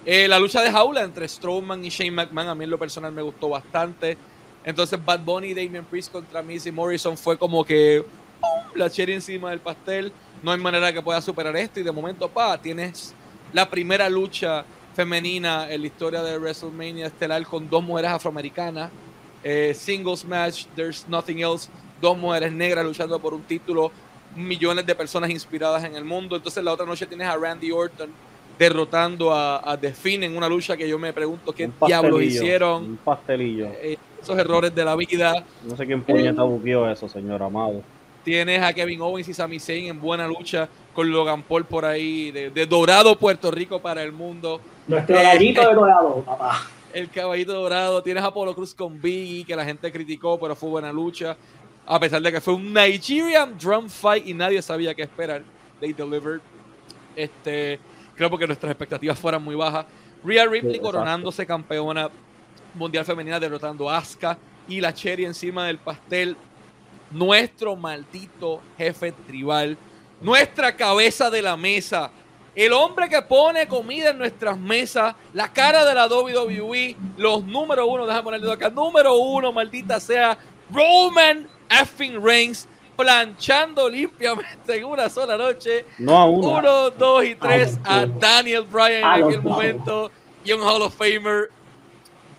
Eh, 0.05 0.27
la 0.27 0.39
lucha 0.39 0.63
de 0.63 0.71
jaula 0.71 1.03
entre 1.03 1.29
Strowman 1.29 1.85
y 1.85 1.89
Shane 1.89 2.11
McMahon 2.11 2.49
a 2.49 2.55
mí 2.55 2.65
en 2.65 2.71
lo 2.71 2.79
personal 2.79 3.13
me 3.13 3.23
gustó 3.23 3.49
bastante. 3.49 4.17
Entonces 4.65 5.05
Bad 5.05 5.21
Bunny 5.21 5.49
y 5.49 5.55
Damian 5.55 5.85
Priest 5.85 6.13
contra 6.13 6.43
Missy 6.43 6.73
Morrison 6.73 7.17
fue 7.17 7.37
como 7.37 7.65
que 7.65 8.05
la 8.75 8.91
cherry 8.91 9.15
encima 9.15 9.51
del 9.51 9.61
pastel. 9.61 10.13
No 10.43 10.51
hay 10.51 10.59
manera 10.59 10.93
que 10.93 11.03
pueda 11.03 11.21
superar 11.21 11.57
esto 11.57 11.81
y 11.81 11.83
de 11.83 11.93
momento, 11.93 12.29
pa, 12.29 12.59
tienes 12.61 13.15
la 13.53 13.69
primera 13.69 14.09
lucha 14.09 14.65
femenina 14.95 15.71
en 15.71 15.81
la 15.81 15.87
historia 15.87 16.23
de 16.23 16.39
WrestleMania 16.39 17.07
estelar 17.07 17.45
con 17.45 17.69
dos 17.69 17.83
mujeres 17.83 18.11
afroamericanas. 18.11 18.91
Eh, 19.45 19.75
singles 19.75 20.25
match, 20.25 20.67
There's 20.75 21.07
Nothing 21.09 21.41
Else, 21.41 21.69
dos 22.01 22.17
mujeres 22.17 22.53
negras 22.53 22.85
luchando 22.85 23.19
por 23.19 23.35
un 23.35 23.43
título, 23.43 23.91
millones 24.37 24.87
de 24.87 24.95
personas 24.95 25.31
inspiradas 25.31 25.85
en 25.85 25.95
el 25.95 26.05
mundo. 26.05 26.37
Entonces 26.37 26.63
la 26.63 26.73
otra 26.73 26.87
noche 26.87 27.07
tienes 27.07 27.27
a 27.27 27.37
Randy 27.37 27.71
Orton 27.71 28.11
derrotando 28.59 29.33
a, 29.33 29.73
a 29.73 29.77
The 29.79 29.93
Finn 29.93 30.23
en 30.23 30.37
una 30.37 30.49
lucha 30.49 30.77
que 30.77 30.89
yo 30.89 30.99
me 30.99 31.13
pregunto 31.13 31.53
qué 31.53 31.71
diablos 31.87 32.23
hicieron. 32.23 32.85
Un 32.85 32.97
pastelillo. 32.99 33.67
Eh, 33.81 33.99
esos 34.21 34.39
errores 34.39 34.75
de 34.75 34.85
la 34.85 34.95
vida. 34.95 35.45
No 35.65 35.77
sé 35.77 35.87
quién 35.87 36.03
puñeta 36.03 36.43
buqueó 36.43 36.89
eso, 36.89 37.09
señor 37.09 37.43
Amado. 37.43 37.83
Tienes 38.23 38.63
a 38.63 38.73
Kevin 38.73 39.01
Owens 39.01 39.29
y 39.29 39.35
Sami 39.35 39.59
Zayn 39.59 39.87
en 39.87 40.01
buena 40.01 40.29
lucha 40.29 40.69
con 40.95 41.11
Logan 41.11 41.43
Paul 41.43 41.65
por 41.65 41.85
ahí, 41.85 42.31
de, 42.31 42.67
Dorado, 42.67 43.17
Puerto 43.17 43.51
Rico 43.51 43.81
para 43.81 44.03
el 44.03 44.13
mundo. 44.13 44.61
Nuestro 44.87 45.17
caballito 45.17 45.67
de 45.67 45.75
Dorado, 45.75 46.23
papá. 46.25 46.69
El 46.93 47.09
caballito 47.09 47.55
dorado. 47.55 48.03
Tienes 48.03 48.23
a 48.23 48.27
Apolo 48.27 48.55
Cruz 48.55 48.75
con 48.75 49.01
Biggie, 49.01 49.45
que 49.45 49.57
la 49.57 49.65
gente 49.65 49.91
criticó, 49.91 50.39
pero 50.39 50.55
fue 50.55 50.69
buena 50.69 50.93
lucha. 50.93 51.37
A 51.87 51.99
pesar 51.99 52.23
de 52.23 52.33
que 52.33 52.41
fue 52.41 52.55
un 52.55 52.73
Nigerian 52.73 53.57
drum 53.59 53.89
fight 53.89 54.27
y 54.27 54.35
nadie 54.35 54.63
sabía 54.63 54.95
qué 54.95 55.03
esperar. 55.03 55.43
They 55.81 55.93
delivered. 55.93 56.41
Este, 57.17 57.81
creo 58.15 58.31
porque 58.31 58.47
nuestras 58.47 58.71
expectativas 58.71 59.19
fueran 59.19 59.43
muy 59.43 59.55
bajas. 59.55 59.87
Rhea 60.25 60.47
Ripley 60.47 60.79
coronándose 60.79 61.45
campeona 61.45 62.11
mundial 62.75 63.05
femenina 63.05 63.41
derrotando 63.41 63.91
a 63.91 63.99
Asuka 63.99 64.39
y 64.69 64.81
la 64.81 64.95
cherry 64.95 65.25
encima 65.25 65.67
del 65.67 65.79
pastel. 65.79 66.37
Nuestro 67.11 67.77
maldito 67.77 68.63
jefe 68.79 69.13
tribal, 69.13 69.77
nuestra 70.21 70.75
cabeza 70.75 71.29
de 71.29 71.43
la 71.43 71.57
mesa, 71.59 72.11
el 72.55 72.73
hombre 72.73 73.09
que 73.09 73.21
pone 73.21 73.67
comida 73.67 74.11
en 74.11 74.19
nuestras 74.19 74.59
mesas, 74.59 75.15
la 75.35 75.53
cara 75.53 75.85
de 75.85 75.95
la 75.95 76.07
WWE, 76.07 76.97
los 77.19 77.45
número 77.45 77.87
uno, 77.87 78.07
déjame 78.07 78.23
ponerle 78.23 78.53
acá, 78.53 78.71
número 78.71 79.15
uno, 79.15 79.53
maldita 79.53 80.01
sea, 80.01 80.39
Roman 80.71 81.47
effing 81.81 82.23
Reigns, 82.23 82.69
planchando 82.97 83.89
limpiamente 83.89 84.77
en 84.77 84.85
una 84.85 85.09
sola 85.09 85.37
noche. 85.37 85.87
No 85.99 86.17
a 86.17 86.25
uno. 86.27 86.49
Uno, 86.59 86.91
dos 86.91 87.25
y 87.25 87.35
tres 87.35 87.79
a, 87.85 88.07
Daniel 88.07 88.65
Bryan 88.65 89.19
en 89.19 89.25
aquel 89.25 89.43
momento 89.43 90.11
y 90.45 90.53
un 90.53 90.61
Hall 90.61 90.83
of 90.83 90.95
Famer 90.95 91.51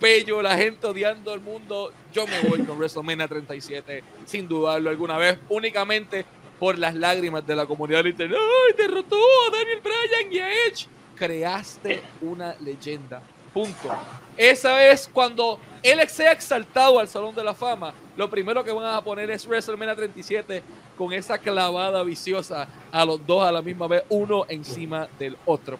bello, 0.00 0.42
la 0.42 0.56
gente 0.56 0.86
odiando 0.86 1.32
al 1.32 1.40
mundo. 1.40 1.92
Yo 2.12 2.26
me 2.26 2.40
voy 2.48 2.62
con 2.62 2.78
WrestleMania 2.78 3.26
37, 3.26 4.04
sin 4.26 4.46
dudarlo 4.46 4.90
alguna 4.90 5.16
vez, 5.16 5.38
únicamente 5.48 6.24
por 6.58 6.78
las 6.78 6.94
lágrimas 6.94 7.46
de 7.46 7.56
la 7.56 7.66
comunidad 7.66 8.04
internet. 8.04 8.38
¡Ay, 8.38 8.74
derrotó 8.76 9.16
a 9.16 9.50
Daniel 9.50 9.80
Bryan 9.82 10.32
y 10.32 10.38
a 10.38 10.52
Edge! 10.66 10.86
Creaste 11.16 12.02
una 12.20 12.54
leyenda. 12.60 13.22
Punto. 13.52 13.96
Esa 14.36 14.84
es 14.86 15.08
cuando 15.12 15.60
él 15.82 16.06
sea 16.08 16.32
exaltado 16.32 16.98
al 16.98 17.08
Salón 17.08 17.34
de 17.34 17.44
la 17.44 17.54
Fama. 17.54 17.94
Lo 18.16 18.30
primero 18.30 18.62
que 18.62 18.72
van 18.72 18.94
a 18.94 19.02
poner 19.02 19.30
es 19.30 19.46
WrestleMania 19.46 19.96
37 19.96 20.62
con 20.96 21.12
esa 21.12 21.38
clavada 21.38 22.02
viciosa 22.04 22.68
a 22.92 23.04
los 23.04 23.24
dos 23.26 23.44
a 23.44 23.50
la 23.50 23.60
misma 23.60 23.88
vez, 23.88 24.04
uno 24.08 24.44
encima 24.48 25.08
del 25.18 25.36
otro. 25.44 25.78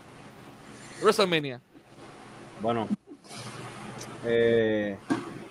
WrestleMania. 1.00 1.60
Bueno, 2.60 2.88
eh, 4.24 4.96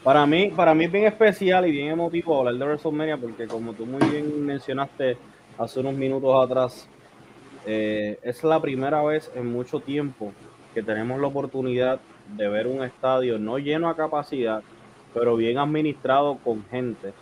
para 0.04 0.26
mí, 0.26 0.50
para 0.50 0.74
mí 0.74 0.86
es 0.86 0.92
bien 0.92 1.06
especial 1.06 1.66
y 1.68 1.72
bien 1.72 1.90
emotivo 1.90 2.38
hablar 2.40 2.56
de 2.56 2.66
WrestleMania 2.66 3.18
porque 3.18 3.48
como 3.48 3.74
tú 3.74 3.86
muy 3.86 4.06
bien 4.10 4.46
mencionaste 4.46 5.18
hace 5.58 5.80
unos 5.80 5.94
minutos 5.94 6.44
atrás, 6.44 6.90
eh, 7.66 8.20
es 8.24 8.44
la 8.44 8.60
primera 8.60 9.02
vez 9.04 9.32
en 9.36 9.50
mucho 9.50 9.80
tiempo 9.80 10.34
que 10.74 10.84
tenemos 10.84 11.22
la 11.22 11.28
oportunidad 11.28 12.02
de 12.36 12.50
ver 12.50 12.68
un 12.68 12.84
estadio 12.84 13.40
no 13.40 13.58
lleno 13.58 13.90
a 13.90 13.96
capacidad, 13.96 14.64
pero 15.14 15.36
bien 15.36 15.58
administrado 15.58 16.38
con 16.44 16.66
gente 16.66 17.14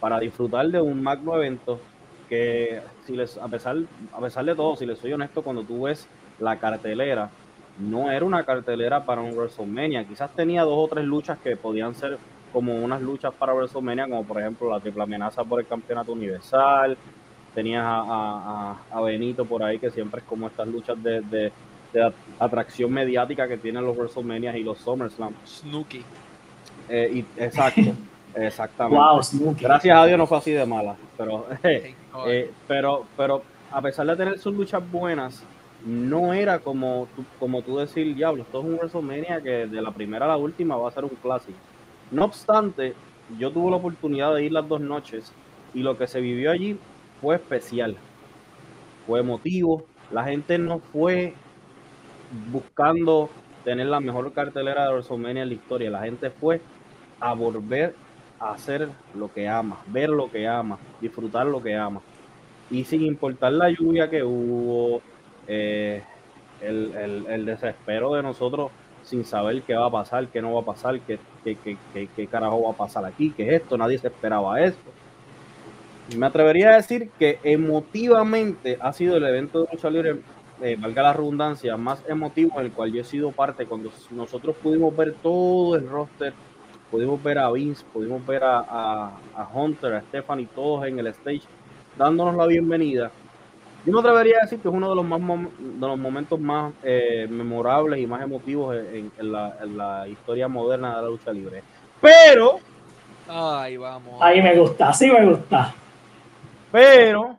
para 0.00 0.18
disfrutar 0.20 0.66
de 0.68 0.80
un 0.80 1.02
magno 1.02 1.34
evento 1.36 1.80
que 2.28 2.80
si 3.06 3.14
les, 3.16 3.36
a 3.38 3.48
pesar, 3.48 3.76
a 4.12 4.20
pesar 4.20 4.44
de 4.44 4.54
todo, 4.54 4.76
si 4.76 4.86
les 4.86 4.98
soy 4.98 5.12
honesto, 5.12 5.42
cuando 5.42 5.62
tú 5.62 5.82
ves 5.82 6.08
la 6.38 6.58
cartelera, 6.58 7.30
no 7.78 8.10
era 8.10 8.24
una 8.24 8.44
cartelera 8.44 9.04
para 9.04 9.20
un 9.20 9.36
WrestleMania. 9.36 10.04
Quizás 10.04 10.30
tenía 10.34 10.62
dos 10.62 10.76
o 10.76 10.88
tres 10.88 11.04
luchas 11.04 11.38
que 11.38 11.56
podían 11.56 11.94
ser 11.94 12.18
como 12.52 12.74
unas 12.76 13.02
luchas 13.02 13.34
para 13.34 13.52
WrestleMania, 13.52 14.08
como 14.08 14.24
por 14.24 14.40
ejemplo 14.40 14.70
la 14.70 14.80
triple 14.80 15.02
amenaza 15.02 15.44
por 15.44 15.60
el 15.60 15.66
campeonato 15.66 16.12
universal. 16.12 16.96
Tenías 17.54 17.84
a, 17.86 19.00
Benito 19.04 19.44
por 19.44 19.62
ahí, 19.62 19.78
que 19.78 19.90
siempre 19.90 20.20
es 20.20 20.26
como 20.26 20.46
estas 20.46 20.66
luchas 20.66 20.96
de, 21.02 21.52
atracción 22.40 22.92
mediática 22.92 23.46
que 23.46 23.56
tienen 23.56 23.84
los 23.84 23.96
WrestleMania 23.96 24.56
y 24.56 24.64
los 24.64 24.78
SummerSlam. 24.78 25.32
Snooki. 25.46 26.04
Eh, 26.88 27.24
exacto, 27.36 27.80
exactamente. 28.34 28.96
Gracias 29.60 29.96
a 29.96 30.06
Dios 30.06 30.18
no 30.18 30.26
fue 30.26 30.38
así 30.38 30.52
de 30.52 30.66
mala, 30.66 30.96
pero, 31.16 31.46
eh, 31.62 32.50
pero, 32.66 33.06
pero 33.16 33.42
a 33.70 33.82
pesar 33.82 34.06
de 34.06 34.16
tener 34.16 34.38
sus 34.38 34.54
luchas 34.54 34.82
buenas, 34.90 35.42
no 35.84 36.32
era 36.32 36.58
como 36.60 37.08
tú, 37.14 37.24
como 37.38 37.62
tú 37.62 37.78
decir, 37.78 38.14
diablo, 38.14 38.42
esto 38.42 38.60
es 38.60 38.64
un 38.64 38.74
WrestleMania 38.76 39.42
que 39.42 39.66
de 39.66 39.82
la 39.82 39.90
primera 39.90 40.24
a 40.24 40.28
la 40.28 40.36
última 40.36 40.76
va 40.76 40.88
a 40.88 40.92
ser 40.92 41.04
un 41.04 41.16
clásico. 41.22 41.58
No 42.10 42.24
obstante, 42.24 42.94
yo 43.38 43.50
tuve 43.50 43.70
la 43.70 43.76
oportunidad 43.76 44.34
de 44.34 44.44
ir 44.44 44.52
las 44.52 44.68
dos 44.68 44.80
noches 44.80 45.32
y 45.74 45.80
lo 45.80 45.98
que 45.98 46.06
se 46.06 46.20
vivió 46.20 46.50
allí 46.50 46.78
fue 47.20 47.36
especial, 47.36 47.96
fue 49.06 49.20
emotivo. 49.20 49.84
La 50.10 50.24
gente 50.24 50.58
no 50.58 50.78
fue 50.78 51.34
buscando 52.50 53.30
tener 53.64 53.86
la 53.86 54.00
mejor 54.00 54.32
cartelera 54.32 54.84
de 54.84 54.92
WrestleMania 54.92 55.42
en 55.42 55.48
la 55.48 55.54
historia, 55.54 55.90
la 55.90 56.02
gente 56.02 56.30
fue 56.30 56.60
a 57.20 57.34
volver 57.34 57.94
a 58.40 58.52
hacer 58.52 58.88
lo 59.14 59.32
que 59.32 59.48
ama, 59.48 59.80
ver 59.86 60.10
lo 60.10 60.30
que 60.30 60.46
ama, 60.46 60.78
disfrutar 61.00 61.46
lo 61.46 61.62
que 61.62 61.74
ama. 61.74 62.00
Y 62.70 62.84
sin 62.84 63.02
importar 63.02 63.52
la 63.52 63.70
lluvia 63.70 64.08
que 64.08 64.22
hubo, 64.22 65.02
eh, 65.46 66.02
el, 66.60 67.44
desespero 67.44 68.14
de 68.14 68.22
nosotros 68.22 68.70
sin 69.02 69.24
saber 69.24 69.62
qué 69.62 69.74
va 69.74 69.86
a 69.86 69.90
pasar, 69.90 70.28
qué 70.28 70.40
no 70.40 70.54
va 70.54 70.62
a 70.62 70.64
pasar, 70.64 70.98
qué, 71.00 71.18
qué, 71.44 72.26
carajo 72.26 72.62
va 72.62 72.70
a 72.70 72.76
pasar 72.76 73.04
aquí, 73.04 73.30
qué 73.30 73.46
es 73.46 73.62
esto, 73.62 73.76
nadie 73.76 73.98
se 73.98 74.06
esperaba 74.06 74.62
esto. 74.62 74.90
Me 76.16 76.26
atrevería 76.26 76.70
a 76.70 76.76
decir 76.76 77.10
que 77.18 77.38
emotivamente 77.42 78.78
ha 78.80 78.92
sido 78.92 79.16
el 79.16 79.24
evento 79.24 79.62
de 79.62 79.68
lucha 79.72 79.90
libre, 79.90 80.20
eh, 80.62 80.76
valga 80.78 81.02
la 81.02 81.12
redundancia, 81.12 81.76
más 81.76 82.02
emotivo 82.08 82.58
en 82.60 82.66
el 82.66 82.72
cual 82.72 82.92
yo 82.92 83.02
he 83.02 83.04
sido 83.04 83.30
parte 83.32 83.66
cuando 83.66 83.90
nosotros 84.10 84.56
pudimos 84.62 84.96
ver 84.96 85.14
todo 85.22 85.76
el 85.76 85.88
roster, 85.88 86.32
pudimos 86.94 87.20
ver 87.20 87.38
a 87.38 87.50
Vince, 87.50 87.84
pudimos 87.92 88.24
ver 88.24 88.44
a, 88.44 88.60
a, 88.60 89.18
a 89.34 89.48
Hunter, 89.52 89.94
a 89.94 90.00
Stephanie, 90.02 90.48
todos 90.54 90.86
en 90.86 90.98
el 91.00 91.08
stage, 91.08 91.42
dándonos 91.98 92.36
la 92.36 92.46
bienvenida 92.46 93.10
yo 93.86 93.92
me 93.92 94.00
atrevería 94.00 94.38
a 94.38 94.44
decir 94.44 94.60
que 94.60 94.68
es 94.68 94.74
uno 94.74 94.88
de 94.88 94.96
los, 94.96 95.04
más 95.04 95.20
de 95.20 95.86
los 95.86 95.98
momentos 95.98 96.40
más 96.40 96.72
eh, 96.82 97.26
memorables 97.28 98.00
y 98.00 98.06
más 98.06 98.22
emotivos 98.22 98.74
en, 98.74 99.12
la, 99.30 100.06
historia 100.08 100.48
moderna 100.48 100.96
de 100.96 101.02
la 101.02 101.08
lucha 101.08 101.32
libre. 101.32 101.62
Pero. 102.00 102.60
Ay, 103.28 103.76
vamos. 103.76 104.14
Ahí 104.22 104.40
me 104.40 104.56
gusta, 104.58 104.90
sí 104.94 105.10
me 105.10 105.26
gusta. 105.26 105.74
Pero. 106.72 107.38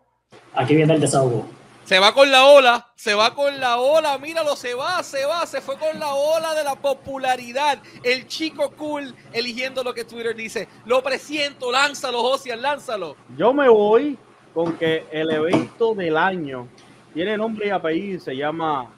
Aquí 0.53 0.75
viene 0.75 0.93
el 0.93 1.01
desahogo. 1.01 1.47
Se 1.85 1.99
va 1.99 2.13
con 2.13 2.31
la 2.31 2.45
ola, 2.47 2.87
se 2.95 3.13
va 3.13 3.35
con 3.35 3.59
la 3.59 3.77
ola, 3.77 4.17
míralo, 4.17 4.55
se 4.55 4.73
va, 4.73 5.03
se 5.03 5.23
va, 5.23 5.45
se 5.45 5.61
fue 5.61 5.77
con 5.77 5.99
la 5.99 6.15
ola 6.15 6.55
de 6.55 6.63
la 6.63 6.73
popularidad. 6.73 7.77
El 8.01 8.27
chico 8.27 8.71
cool 8.71 9.13
eligiendo 9.31 9.83
lo 9.83 9.93
que 9.93 10.03
Twitter 10.03 10.35
dice. 10.35 10.67
Lo 10.85 11.03
presiento, 11.03 11.71
lánzalo, 11.71 12.23
Josian, 12.23 12.59
lánzalo. 12.59 13.15
Yo 13.37 13.53
me 13.53 13.69
voy 13.69 14.17
con 14.55 14.75
que 14.77 15.05
el 15.11 15.29
evento 15.29 15.93
del 15.93 16.17
año 16.17 16.67
tiene 17.13 17.37
nombre 17.37 17.67
y 17.67 17.69
apellido 17.69 18.19
se 18.19 18.35
llama 18.35 18.91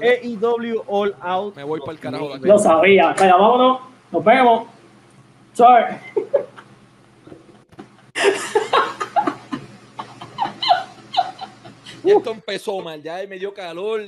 EIW 0.00 0.82
All 0.88 1.14
Out. 1.20 1.54
Me 1.54 1.62
voy 1.62 1.78
para 1.78 1.92
el 1.92 2.00
carajo. 2.00 2.36
Lo 2.40 2.58
sabía. 2.58 3.14
Venga, 3.20 3.36
vámonos. 3.36 3.80
Nos 4.10 4.24
vemos. 4.24 4.66
Sorry. 5.52 5.94
esto 12.10 12.32
empezó 12.32 12.80
mal, 12.80 13.02
ya 13.02 13.18
me 13.28 13.38
dio 13.38 13.52
calor. 13.54 14.02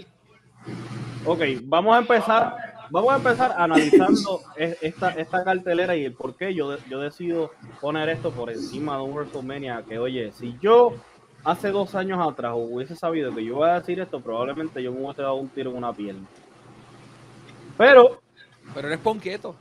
Ok, 1.25 1.41
vamos 1.63 1.95
a 1.95 1.99
empezar 2.01 2.57
vamos 2.91 3.13
a 3.13 3.17
empezar 3.17 3.55
analizando 3.57 4.43
esta, 4.57 5.11
esta 5.11 5.45
cartelera 5.45 5.97
y 5.97 6.05
el 6.05 6.13
por 6.13 6.37
qué 6.37 6.55
yo, 6.55 6.77
yo 6.89 7.01
decido 7.01 7.53
poner 7.81 8.09
esto 8.09 8.31
por 8.31 8.51
encima 8.51 8.97
de 8.97 9.03
un 9.03 9.15
WrestleMania. 9.15 9.83
Que 9.89 9.99
oye, 9.99 10.33
si 10.33 10.57
yo 10.61 10.95
hace 11.45 11.71
dos 11.71 11.95
años 11.95 12.27
atrás 12.27 12.55
hubiese 12.57 12.97
sabido 12.97 13.35
que 13.35 13.45
yo 13.45 13.57
iba 13.57 13.75
a 13.75 13.81
decir 13.81 14.01
esto, 14.01 14.21
probablemente 14.21 14.83
yo 14.83 14.93
me 14.93 15.03
hubiese 15.03 15.23
dado 15.23 15.35
un 15.35 15.49
tiro 15.49 15.71
en 15.71 15.77
una 15.77 15.93
pierna. 15.93 16.27
Pero. 17.77 18.21
Pero 18.75 18.89
eres 18.89 19.01
ponqueto. 19.01 19.55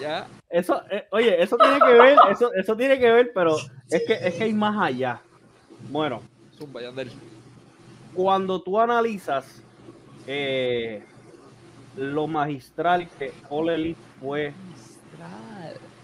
Ya. 0.00 0.26
Eso, 0.48 0.82
eh, 0.90 1.06
oye, 1.10 1.40
eso 1.42 1.56
tiene 1.56 1.78
que 1.78 1.92
ver, 1.92 2.18
eso, 2.30 2.52
eso 2.54 2.76
tiene 2.76 2.98
que 2.98 3.10
ver, 3.10 3.30
pero 3.32 3.56
es 3.88 4.02
que, 4.06 4.14
es 4.14 4.34
que 4.34 4.44
hay 4.44 4.52
más 4.52 4.76
allá. 4.80 5.20
Bueno, 5.88 6.20
cuando 8.14 8.60
tú 8.60 8.78
analizas 8.78 9.62
eh, 10.26 11.02
lo 11.96 12.26
magistral 12.26 13.08
que 13.18 13.32
All 13.48 13.70
Elite 13.70 14.00
fue 14.20 14.52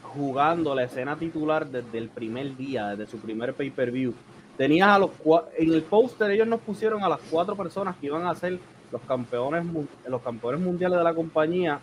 jugando 0.02 0.74
la 0.74 0.84
escena 0.84 1.16
titular 1.16 1.66
desde 1.66 1.98
el 1.98 2.08
primer 2.08 2.56
día, 2.56 2.88
desde 2.96 3.10
su 3.10 3.18
primer 3.18 3.54
pay-per-view. 3.54 4.14
Tenías 4.56 4.88
a 4.88 4.98
los 4.98 5.10
en 5.58 5.72
el 5.72 5.82
póster 5.82 6.30
ellos 6.30 6.48
nos 6.48 6.60
pusieron 6.60 7.02
a 7.04 7.08
las 7.08 7.20
cuatro 7.30 7.54
personas 7.54 7.96
que 7.96 8.06
iban 8.06 8.26
a 8.26 8.34
ser 8.34 8.58
los 8.90 9.02
campeones 9.02 9.66
los 10.06 10.22
campeones 10.22 10.60
mundiales 10.60 10.96
de 10.98 11.04
la 11.04 11.14
compañía 11.14 11.78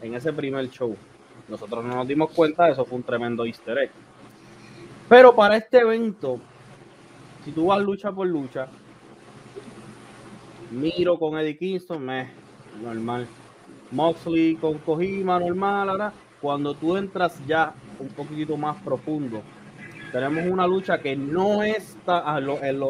en 0.00 0.14
ese 0.14 0.32
primer 0.32 0.70
show. 0.70 0.96
Nosotros 1.48 1.84
no 1.84 1.96
nos 1.96 2.06
dimos 2.06 2.30
cuenta, 2.30 2.68
eso 2.68 2.84
fue 2.84 2.98
un 2.98 3.02
tremendo 3.02 3.44
easter 3.44 3.76
egg. 3.78 3.90
Pero 5.08 5.34
para 5.34 5.56
este 5.56 5.78
evento, 5.78 6.40
si 7.44 7.52
tú 7.52 7.66
vas 7.66 7.80
lucha 7.80 8.12
por 8.12 8.26
lucha, 8.26 8.68
Miro 10.72 11.18
con 11.18 11.38
Eddie 11.38 11.58
Kingston, 11.58 12.04
me 12.04 12.30
normal. 12.82 13.26
Moxley 13.90 14.56
con 14.56 14.78
Kojima, 14.78 15.38
normal. 15.38 15.90
Ahora, 15.90 16.12
cuando 16.40 16.74
tú 16.74 16.96
entras 16.96 17.38
ya 17.46 17.74
un 17.98 18.08
poquito 18.08 18.56
más 18.56 18.80
profundo, 18.82 19.42
tenemos 20.10 20.46
una 20.46 20.66
lucha 20.66 20.98
que 20.98 21.14
no 21.14 21.62
está 21.62 22.38
en 22.38 22.80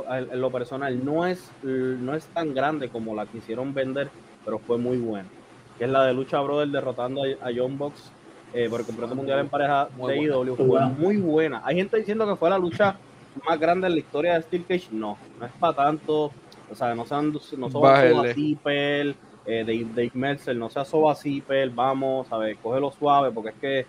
lo, 0.40 0.50
personal, 0.50 1.04
no 1.04 1.26
es, 1.26 1.50
no 1.62 2.14
es 2.14 2.26
tan 2.26 2.54
grande 2.54 2.88
como 2.88 3.14
la 3.16 3.26
quisieron 3.26 3.74
vender, 3.74 4.10
pero 4.44 4.58
fue 4.60 4.78
muy 4.78 4.98
buena. 4.98 5.28
Que 5.76 5.84
es 5.84 5.90
la 5.90 6.04
de 6.04 6.14
Lucha 6.14 6.40
Brother 6.40 6.68
derrotando 6.68 7.22
a, 7.22 7.50
John 7.56 7.78
Box 7.78 8.12
eh, 8.52 8.68
por 8.68 8.80
el 8.80 8.86
campeonato 8.86 9.16
mundial 9.16 9.40
en 9.40 9.48
pareja 9.48 9.88
de 10.06 10.18
IW. 10.18 10.54
Fue 10.54 10.86
muy 10.86 11.16
buena. 11.16 11.62
Hay 11.64 11.76
gente 11.76 11.96
diciendo 11.96 12.26
que 12.26 12.36
fue 12.36 12.50
la 12.50 12.58
lucha 12.58 12.96
más 13.46 13.58
grande 13.58 13.86
en 13.86 13.94
la 13.94 13.98
historia 13.98 14.34
de 14.34 14.42
Steel 14.42 14.64
Cage. 14.66 14.88
No, 14.90 15.18
no 15.38 15.46
es 15.46 15.52
para 15.52 15.74
tanto. 15.74 16.32
O 16.70 16.74
sea, 16.74 16.94
no 16.94 17.04
sean, 17.04 17.32
no 17.58 17.70
Soba 17.70 18.32
Zipper, 18.32 19.14
eh, 19.44 19.64
Dave, 19.66 19.86
Dave 19.94 20.10
Mercer, 20.14 20.56
no 20.56 20.70
sea 20.70 20.84
Soba 20.84 21.14
Zipper, 21.14 21.68
vamos, 21.68 22.32
a 22.32 22.38
ver, 22.38 22.56
cógelo 22.56 22.90
suave, 22.92 23.30
porque 23.30 23.50
es 23.50 23.56
que 23.56 23.86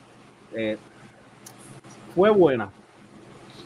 eh, 0.53 0.77
fue 2.13 2.29
buena. 2.29 2.69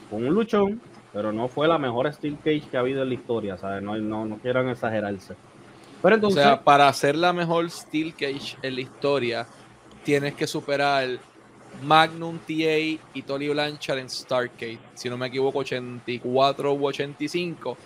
Con 0.10 0.26
un 0.26 0.34
luchón, 0.34 0.80
pero 1.12 1.32
no 1.32 1.48
fue 1.48 1.68
la 1.68 1.78
mejor 1.78 2.14
Steel 2.14 2.38
Cage 2.38 2.64
que 2.70 2.78
ha 2.78 2.82
habido 2.82 3.02
en 3.02 3.10
la 3.10 3.16
historia, 3.16 3.58
¿sabes? 3.58 3.82
No, 3.82 3.98
no, 3.98 4.26
no 4.26 4.38
quieran 4.38 4.70
exagerarse. 4.70 5.36
Pero 6.02 6.16
entonces, 6.16 6.40
o 6.40 6.44
sea, 6.44 6.64
para 6.64 6.88
hacer 6.88 7.16
la 7.16 7.34
mejor 7.34 7.70
Steel 7.72 8.14
Cage 8.14 8.58
en 8.62 8.76
la 8.76 8.82
historia, 8.82 9.48
tienes 10.04 10.36
que 10.36 10.46
superar 10.46 11.20
Magnum 11.84 12.38
TA 12.40 12.80
y 13.14 13.22
Tony 13.26 13.50
Blanchard 13.50 14.00
en 14.00 14.10
Starcade. 14.10 14.80
Si 14.96 15.10
no 15.10 15.18
me 15.18 15.28
equivoco, 15.28 15.60
84 15.60 16.74
u 16.74 16.88
85. 16.88 17.78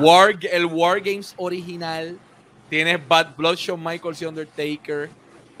War, 0.00 0.38
el 0.50 0.66
War 0.66 1.00
Games 1.00 1.34
original. 1.36 2.18
Tienes 2.68 3.06
Bad 3.06 3.36
Bloodshot, 3.36 3.78
Michael 3.78 4.16
y 4.20 4.24
Undertaker. 4.24 5.10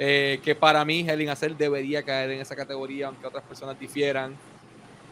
Eh, 0.00 0.40
que 0.44 0.54
para 0.54 0.84
mí 0.84 1.00
Helen 1.00 1.28
in 1.28 1.58
debería 1.58 2.02
caer 2.04 2.30
en 2.30 2.40
esa 2.40 2.54
categoría, 2.54 3.08
aunque 3.08 3.26
otras 3.26 3.42
personas 3.42 3.78
difieran. 3.78 4.36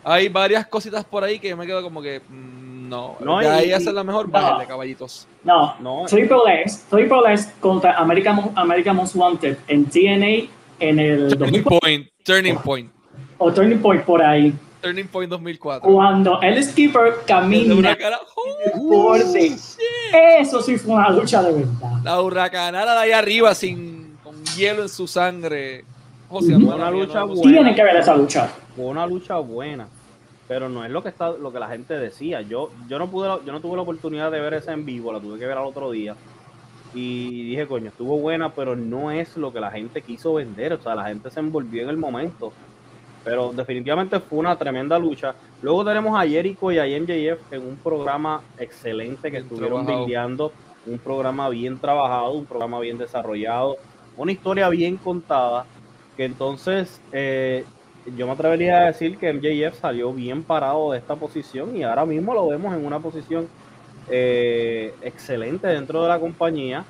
Hay 0.04 0.28
varias 0.28 0.64
cositas 0.68 1.04
por 1.04 1.24
ahí 1.24 1.40
que 1.40 1.48
yo 1.48 1.56
me 1.56 1.66
quedo 1.66 1.82
como 1.82 2.00
que 2.00 2.20
mm, 2.20 2.88
no. 2.88 3.16
no 3.18 3.40
de 3.40 3.48
ahí 3.48 3.72
hacer 3.72 3.92
la 3.92 4.04
mejor, 4.04 4.28
no, 4.28 4.58
de 4.60 4.66
caballitos. 4.66 5.26
No, 5.42 5.74
no. 5.80 6.04
Triple 6.06 6.62
S, 6.64 6.84
Triple 6.88 7.32
S 7.32 7.52
contra 7.58 7.98
American, 7.98 8.52
American 8.54 8.94
Most 8.94 9.16
Wanted 9.16 9.58
en 9.66 9.86
TNA 9.86 10.55
en 10.80 10.98
el 10.98 11.36
Turning 11.36 11.64
Point, 11.64 12.08
Turning 12.24 12.56
Point. 12.58 12.90
O 13.38 13.52
Turning 13.52 13.80
Point 13.80 14.04
por 14.04 14.22
ahí. 14.22 14.54
Turning 14.80 15.08
Point 15.08 15.30
2004. 15.30 15.90
Cuando 15.90 16.40
el 16.42 16.62
skipper 16.62 17.14
camina 17.26 17.96
por 18.76 19.18
Eso 19.18 20.62
sí 20.62 20.76
fue 20.76 20.94
una 20.94 21.10
lucha 21.10 21.42
de 21.42 21.52
verdad. 21.52 21.92
La 22.04 22.20
huracanada 22.20 22.94
de 22.94 23.00
ahí 23.00 23.12
arriba 23.12 23.54
sin 23.54 24.16
con 24.22 24.44
hielo 24.56 24.82
en 24.82 24.88
su 24.88 25.06
sangre. 25.06 25.84
O 26.28 26.40
sea, 26.40 26.56
una 26.56 26.90
lucha 26.90 27.24
buena. 27.24 27.42
Tiene 27.42 27.74
que 27.74 27.82
ver 27.82 27.96
esa 27.96 28.16
lucha. 28.16 28.48
Fue 28.74 28.86
una 28.86 29.06
lucha 29.06 29.36
buena. 29.36 29.88
Pero 30.48 30.68
no 30.68 30.84
es 30.84 30.90
lo 30.92 31.02
que 31.02 31.08
está, 31.08 31.30
lo 31.30 31.52
que 31.52 31.58
la 31.58 31.68
gente 31.68 31.94
decía. 31.94 32.40
Yo, 32.42 32.70
yo 32.88 32.98
no 32.98 33.10
pude, 33.10 33.28
yo 33.44 33.52
no 33.52 33.60
tuve 33.60 33.76
la 33.76 33.82
oportunidad 33.82 34.30
de 34.30 34.40
ver 34.40 34.54
esa 34.54 34.72
en 34.72 34.84
vivo, 34.84 35.12
la 35.12 35.18
tuve 35.18 35.38
que 35.38 35.46
ver 35.46 35.58
al 35.58 35.64
otro 35.64 35.90
día 35.90 36.14
y 36.94 37.50
dije, 37.50 37.66
coño, 37.66 37.88
estuvo 37.88 38.18
buena, 38.18 38.52
pero 38.52 38.76
no 38.76 39.10
es 39.10 39.36
lo 39.36 39.52
que 39.52 39.60
la 39.60 39.70
gente 39.70 40.02
quiso 40.02 40.34
vender, 40.34 40.72
o 40.72 40.80
sea, 40.80 40.94
la 40.94 41.06
gente 41.06 41.30
se 41.30 41.40
envolvió 41.40 41.82
en 41.82 41.90
el 41.90 41.96
momento. 41.96 42.52
Pero 43.24 43.52
definitivamente 43.52 44.20
fue 44.20 44.38
una 44.38 44.56
tremenda 44.56 44.98
lucha. 44.98 45.34
Luego 45.60 45.84
tenemos 45.84 46.18
a 46.18 46.26
Jericho 46.26 46.70
y 46.70 46.78
a 46.78 46.84
MJF 46.84 47.52
en 47.52 47.62
un 47.62 47.76
programa 47.76 48.40
excelente 48.56 49.30
que 49.30 49.38
estuvieron 49.38 49.84
brindando, 49.84 50.52
un 50.86 50.98
programa 50.98 51.48
bien 51.48 51.78
trabajado, 51.78 52.32
un 52.32 52.46
programa 52.46 52.78
bien 52.78 52.98
desarrollado, 52.98 53.76
una 54.16 54.32
historia 54.32 54.68
bien 54.68 54.96
contada, 54.96 55.66
que 56.16 56.24
entonces 56.24 57.00
eh, 57.12 57.64
yo 58.16 58.26
me 58.26 58.32
atrevería 58.32 58.78
a 58.78 58.86
decir 58.86 59.18
que 59.18 59.32
MJF 59.32 59.80
salió 59.80 60.12
bien 60.12 60.44
parado 60.44 60.92
de 60.92 60.98
esta 60.98 61.16
posición 61.16 61.76
y 61.76 61.82
ahora 61.82 62.06
mismo 62.06 62.32
lo 62.32 62.46
vemos 62.46 62.74
en 62.74 62.86
una 62.86 63.00
posición 63.00 63.48
eh, 64.08 64.94
excelente 65.02 65.66
dentro 65.66 66.02
de 66.02 66.08
la 66.08 66.18
compañía, 66.18 66.84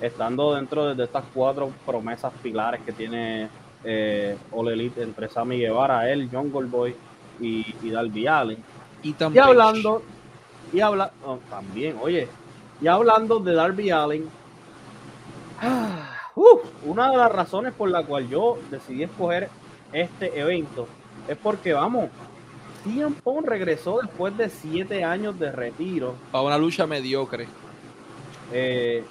estando 0.00 0.54
dentro 0.54 0.94
de 0.94 1.04
estas 1.04 1.24
cuatro 1.32 1.70
promesas 1.86 2.32
pilares 2.42 2.80
que 2.82 2.92
tiene 2.92 3.48
eh, 3.84 4.36
All 4.50 4.68
Elite 4.68 5.02
entre 5.02 5.28
Sammy 5.28 5.58
Guevara, 5.58 6.10
él, 6.10 6.28
John 6.30 6.50
Goldboy 6.50 6.94
y, 7.40 7.74
y 7.82 7.90
Darby 7.90 8.26
Allen. 8.26 8.64
Y, 9.02 9.14
hablando, 9.38 10.02
y 10.72 10.80
habla, 10.80 11.12
oh, 11.24 11.38
también, 11.50 11.96
oye, 12.00 12.28
y 12.80 12.86
hablando 12.86 13.40
de 13.40 13.54
Darby 13.54 13.90
Allen, 13.90 14.28
una 16.84 17.10
de 17.10 17.16
las 17.16 17.32
razones 17.32 17.72
por 17.72 17.90
la 17.90 18.04
cual 18.04 18.28
yo 18.28 18.58
decidí 18.70 19.02
escoger 19.02 19.48
este 19.92 20.38
evento 20.38 20.86
es 21.28 21.36
porque, 21.36 21.72
vamos, 21.72 22.08
CM 22.84 23.14
Punk 23.22 23.46
regresó 23.46 24.00
después 24.00 24.36
de 24.36 24.48
siete 24.48 25.04
años 25.04 25.38
de 25.38 25.52
retiro. 25.52 26.14
Para 26.30 26.44
una 26.44 26.58
lucha 26.58 26.86
mediocre. 26.86 27.46
Eh, 28.52 29.04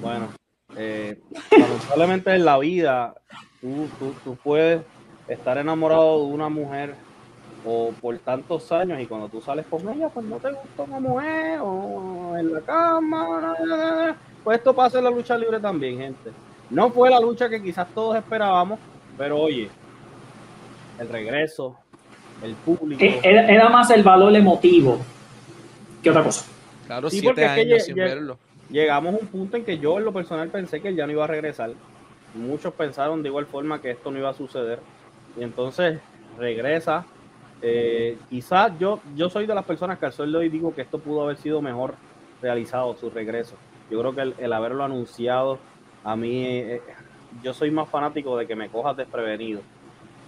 bueno, 0.00 0.28
eh, 0.76 1.20
lamentablemente 1.50 2.34
en 2.34 2.44
la 2.44 2.58
vida 2.58 3.14
tú, 3.60 4.14
tú, 4.22 4.36
puedes 4.36 4.82
estar 5.28 5.56
enamorado 5.56 6.26
de 6.26 6.32
una 6.32 6.48
mujer 6.48 6.94
o 7.64 7.92
por 8.00 8.18
tantos 8.18 8.70
años 8.72 9.00
y 9.00 9.06
cuando 9.06 9.28
tú 9.28 9.40
sales 9.40 9.64
con 9.66 9.88
ella, 9.88 10.08
pues 10.08 10.26
no 10.26 10.36
te 10.36 10.50
gusta 10.50 10.82
una 10.82 11.00
mujer 11.00 11.60
o 11.62 12.36
en 12.36 12.52
la 12.52 12.60
cama. 12.60 14.16
Pues 14.42 14.58
esto 14.58 14.74
pasa 14.74 14.98
en 14.98 15.04
la 15.04 15.10
lucha 15.10 15.38
libre 15.38 15.58
también, 15.60 15.98
gente. 15.98 16.30
No 16.68 16.90
fue 16.90 17.08
la 17.08 17.20
lucha 17.20 17.48
que 17.48 17.62
quizás 17.62 17.88
todos 17.94 18.16
esperábamos, 18.16 18.78
pero 19.16 19.38
oye, 19.38 19.70
el 20.98 21.08
regreso, 21.08 21.76
el 22.44 22.54
público. 22.54 23.02
Eh, 23.02 23.20
era, 23.22 23.68
más 23.68 23.90
el 23.90 24.02
valor 24.02 24.34
emotivo 24.34 24.98
que 26.02 26.10
otra 26.10 26.22
cosa. 26.22 26.46
Claro, 26.86 27.10
sí, 27.10 27.20
siete 27.20 27.44
años 27.44 27.84
sin 27.84 27.96
verlo. 27.96 28.38
Llegamos 28.70 29.14
a 29.14 29.18
un 29.18 29.26
punto 29.26 29.56
en 29.56 29.64
que 29.64 29.78
yo 29.78 29.98
en 29.98 30.04
lo 30.04 30.12
personal 30.12 30.48
pensé 30.48 30.80
que 30.80 30.88
él 30.88 30.96
ya 30.96 31.06
no 31.06 31.12
iba 31.12 31.24
a 31.24 31.28
regresar. 31.28 31.72
Muchos 32.34 32.74
pensaron 32.74 33.22
de 33.22 33.28
igual 33.28 33.46
forma 33.46 33.80
que 33.80 33.90
esto 33.90 34.10
no 34.10 34.18
iba 34.18 34.30
a 34.30 34.34
suceder. 34.34 34.80
Y 35.38 35.42
entonces 35.42 35.98
regresa. 36.38 37.06
Eh, 37.62 38.18
quizás 38.28 38.72
yo, 38.78 39.00
yo 39.16 39.30
soy 39.30 39.46
de 39.46 39.54
las 39.54 39.64
personas 39.64 39.98
que 39.98 40.06
al 40.06 40.12
sol 40.12 40.30
de 40.30 40.38
hoy 40.38 40.48
digo 40.48 40.74
que 40.74 40.82
esto 40.82 40.98
pudo 40.98 41.22
haber 41.22 41.36
sido 41.38 41.62
mejor 41.62 41.94
realizado, 42.42 42.94
su 42.96 43.10
regreso. 43.10 43.54
Yo 43.90 44.00
creo 44.00 44.14
que 44.14 44.44
el, 44.44 44.52
haberlo 44.52 44.84
anunciado, 44.84 45.58
a 46.02 46.16
mí, 46.16 46.44
eh, 46.44 46.82
yo 47.42 47.54
soy 47.54 47.70
más 47.70 47.88
fanático 47.88 48.36
de 48.36 48.46
que 48.46 48.56
me 48.56 48.68
cojas 48.68 48.96
desprevenido 48.96 49.62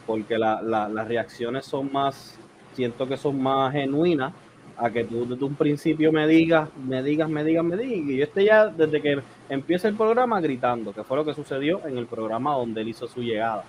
porque 0.07 0.39
las 0.39 1.09
reacciones 1.09 1.65
son 1.65 1.93
más, 1.93 2.39
siento 2.75 3.07
que 3.07 3.17
son 3.17 3.41
más 3.43 3.73
genuinas 3.73 4.33
a 4.79 4.91
que 4.91 5.05
tú 5.05 5.27
desde 5.27 5.45
un 5.45 5.55
principio 5.55 6.13
me 6.13 6.27
digas, 6.27 6.69
me 6.77 7.03
digas, 7.03 7.29
me 7.29 7.43
digas, 7.43 7.65
me 7.65 7.77
digas, 7.77 8.09
y 8.09 8.17
yo 8.19 8.25
esté 8.25 8.45
ya 8.45 8.67
desde 8.67 9.01
que 9.01 9.19
empieza 9.49 9.89
el 9.89 9.95
programa 9.95 10.41
gritando, 10.41 10.93
que 10.93 11.03
fue 11.03 11.17
lo 11.17 11.25
que 11.25 11.35
sucedió 11.35 11.81
en 11.87 11.97
el 11.97 12.07
programa 12.07 12.55
donde 12.55 12.83
él 12.83 12.89
hizo 12.89 13.09
su 13.09 13.23
llegada. 13.23 13.65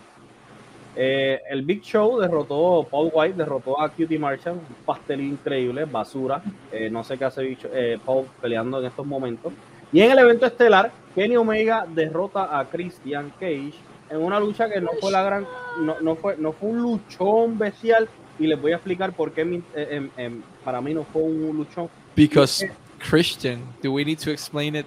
Eh, 1.00 1.40
el 1.50 1.62
Big 1.62 1.84
Show 1.84 2.20
derrotó, 2.20 2.86
Paul 2.90 3.12
White 3.14 3.38
derrotó 3.38 3.80
a 3.80 3.90
Cutie 3.90 4.18
Marshall, 4.18 4.56
un 4.56 4.86
pastel 4.86 5.22
increíble, 5.22 5.86
basura, 5.86 6.42
eh, 6.72 6.90
no 6.90 7.04
sé 7.04 7.18
qué 7.18 7.26
hace 7.26 7.58
eh, 7.72 8.00
Paul 8.04 8.26
peleando 8.42 8.80
en 8.80 8.88
estos 8.88 9.06
momentos. 9.06 9.54
Y 9.94 10.02
en 10.02 10.12
el 10.12 10.20
evento 10.20 10.48
estelar, 10.48 10.92
Kenny 11.16 11.38
Omega 11.38 11.86
derrota 11.88 12.60
a 12.60 12.66
Christian 12.66 13.32
Cage 13.40 13.76
en 14.10 14.18
una 14.24 14.40
lucha 14.40 14.70
que 14.70 14.80
no 14.82 14.90
fue 15.02 15.12
la 15.12 15.24
gran, 15.24 15.46
no, 15.82 16.00
no 16.02 16.16
fue, 16.16 16.36
no 16.38 16.52
fue 16.54 16.70
un 16.70 16.82
luchón 16.82 17.58
bestial. 17.58 18.08
Y 18.40 18.46
les 18.48 18.62
voy 18.62 18.72
a 18.72 18.76
explicar 18.76 19.14
por 19.14 19.32
qué 19.32 19.44
mi- 19.44 19.64
eh, 19.76 19.88
em, 19.92 20.10
em, 20.16 20.42
para 20.64 20.80
mí 20.80 20.94
no 20.94 21.04
fue 21.04 21.24
un 21.24 21.58
luchón. 21.58 21.90
Because 22.16 22.70
Christian, 23.10 23.62
do 23.82 23.92
we 23.94 24.06
need 24.06 24.20
to 24.20 24.30
explain 24.30 24.76
it? 24.76 24.86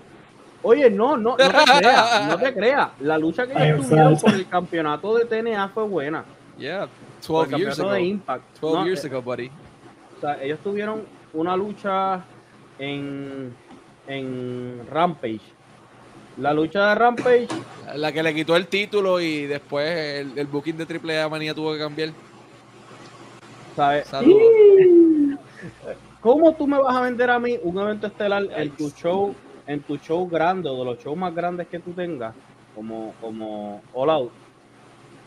Oye, 0.62 0.88
no, 0.90 1.16
no, 1.16 1.30
no 1.30 1.36
te 1.36 1.48
creas, 1.78 2.28
no 2.28 2.38
te 2.38 2.54
creas. 2.54 2.88
La 3.00 3.16
lucha 3.18 3.46
que 3.46 3.52
ellos 3.54 3.88
tuvieron 3.88 4.16
por 4.18 4.32
el 4.34 4.46
campeonato 4.46 5.16
de 5.16 5.24
TNA 5.24 5.68
fue 5.70 5.84
buena. 5.84 6.24
Yeah, 6.58 6.86
Por 7.26 7.46
el 7.46 7.50
12 7.52 7.62
years 7.64 7.80
ago. 7.80 7.92
de 7.92 8.02
Impact. 8.02 8.58
12 8.60 8.76
No, 8.78 8.84
years 8.84 9.04
eh, 9.04 9.08
ago, 9.08 9.22
buddy. 9.22 9.50
O 10.18 10.20
sea, 10.20 10.42
ellos 10.42 10.58
tuvieron 10.62 11.02
una 11.32 11.56
lucha 11.56 12.22
en, 12.78 13.54
en 14.06 14.82
Rampage. 14.90 15.40
La 16.38 16.52
lucha 16.54 16.88
de 16.88 16.94
Rampage, 16.94 17.48
La 17.96 18.12
que 18.12 18.22
le 18.22 18.34
quitó 18.34 18.56
el 18.56 18.66
título 18.66 19.20
y 19.20 19.46
después 19.46 19.88
el, 19.88 20.38
el 20.38 20.46
booking 20.46 20.76
de 20.76 20.84
AAA 20.84 21.28
Manía 21.28 21.54
tuvo 21.54 21.72
que 21.72 21.78
cambiar. 21.78 22.10
¿sabes? 23.76 24.06
Saludos. 24.08 24.42
¿Cómo 26.20 26.52
tú 26.54 26.66
me 26.66 26.78
vas 26.78 26.94
a 26.94 27.00
vender 27.00 27.30
a 27.30 27.38
mí 27.38 27.58
un 27.62 27.78
evento 27.78 28.06
estelar 28.06 28.46
en 28.54 28.70
tu 28.72 28.90
show, 28.90 29.34
en 29.66 29.80
tu 29.80 29.96
show 29.96 30.28
grande 30.28 30.68
o 30.68 30.76
de 30.78 30.84
los 30.84 30.98
shows 30.98 31.16
más 31.16 31.34
grandes 31.34 31.66
que 31.68 31.78
tú 31.78 31.92
tengas, 31.92 32.34
como, 32.74 33.14
como 33.20 33.82
All 33.94 34.10
Out, 34.10 34.32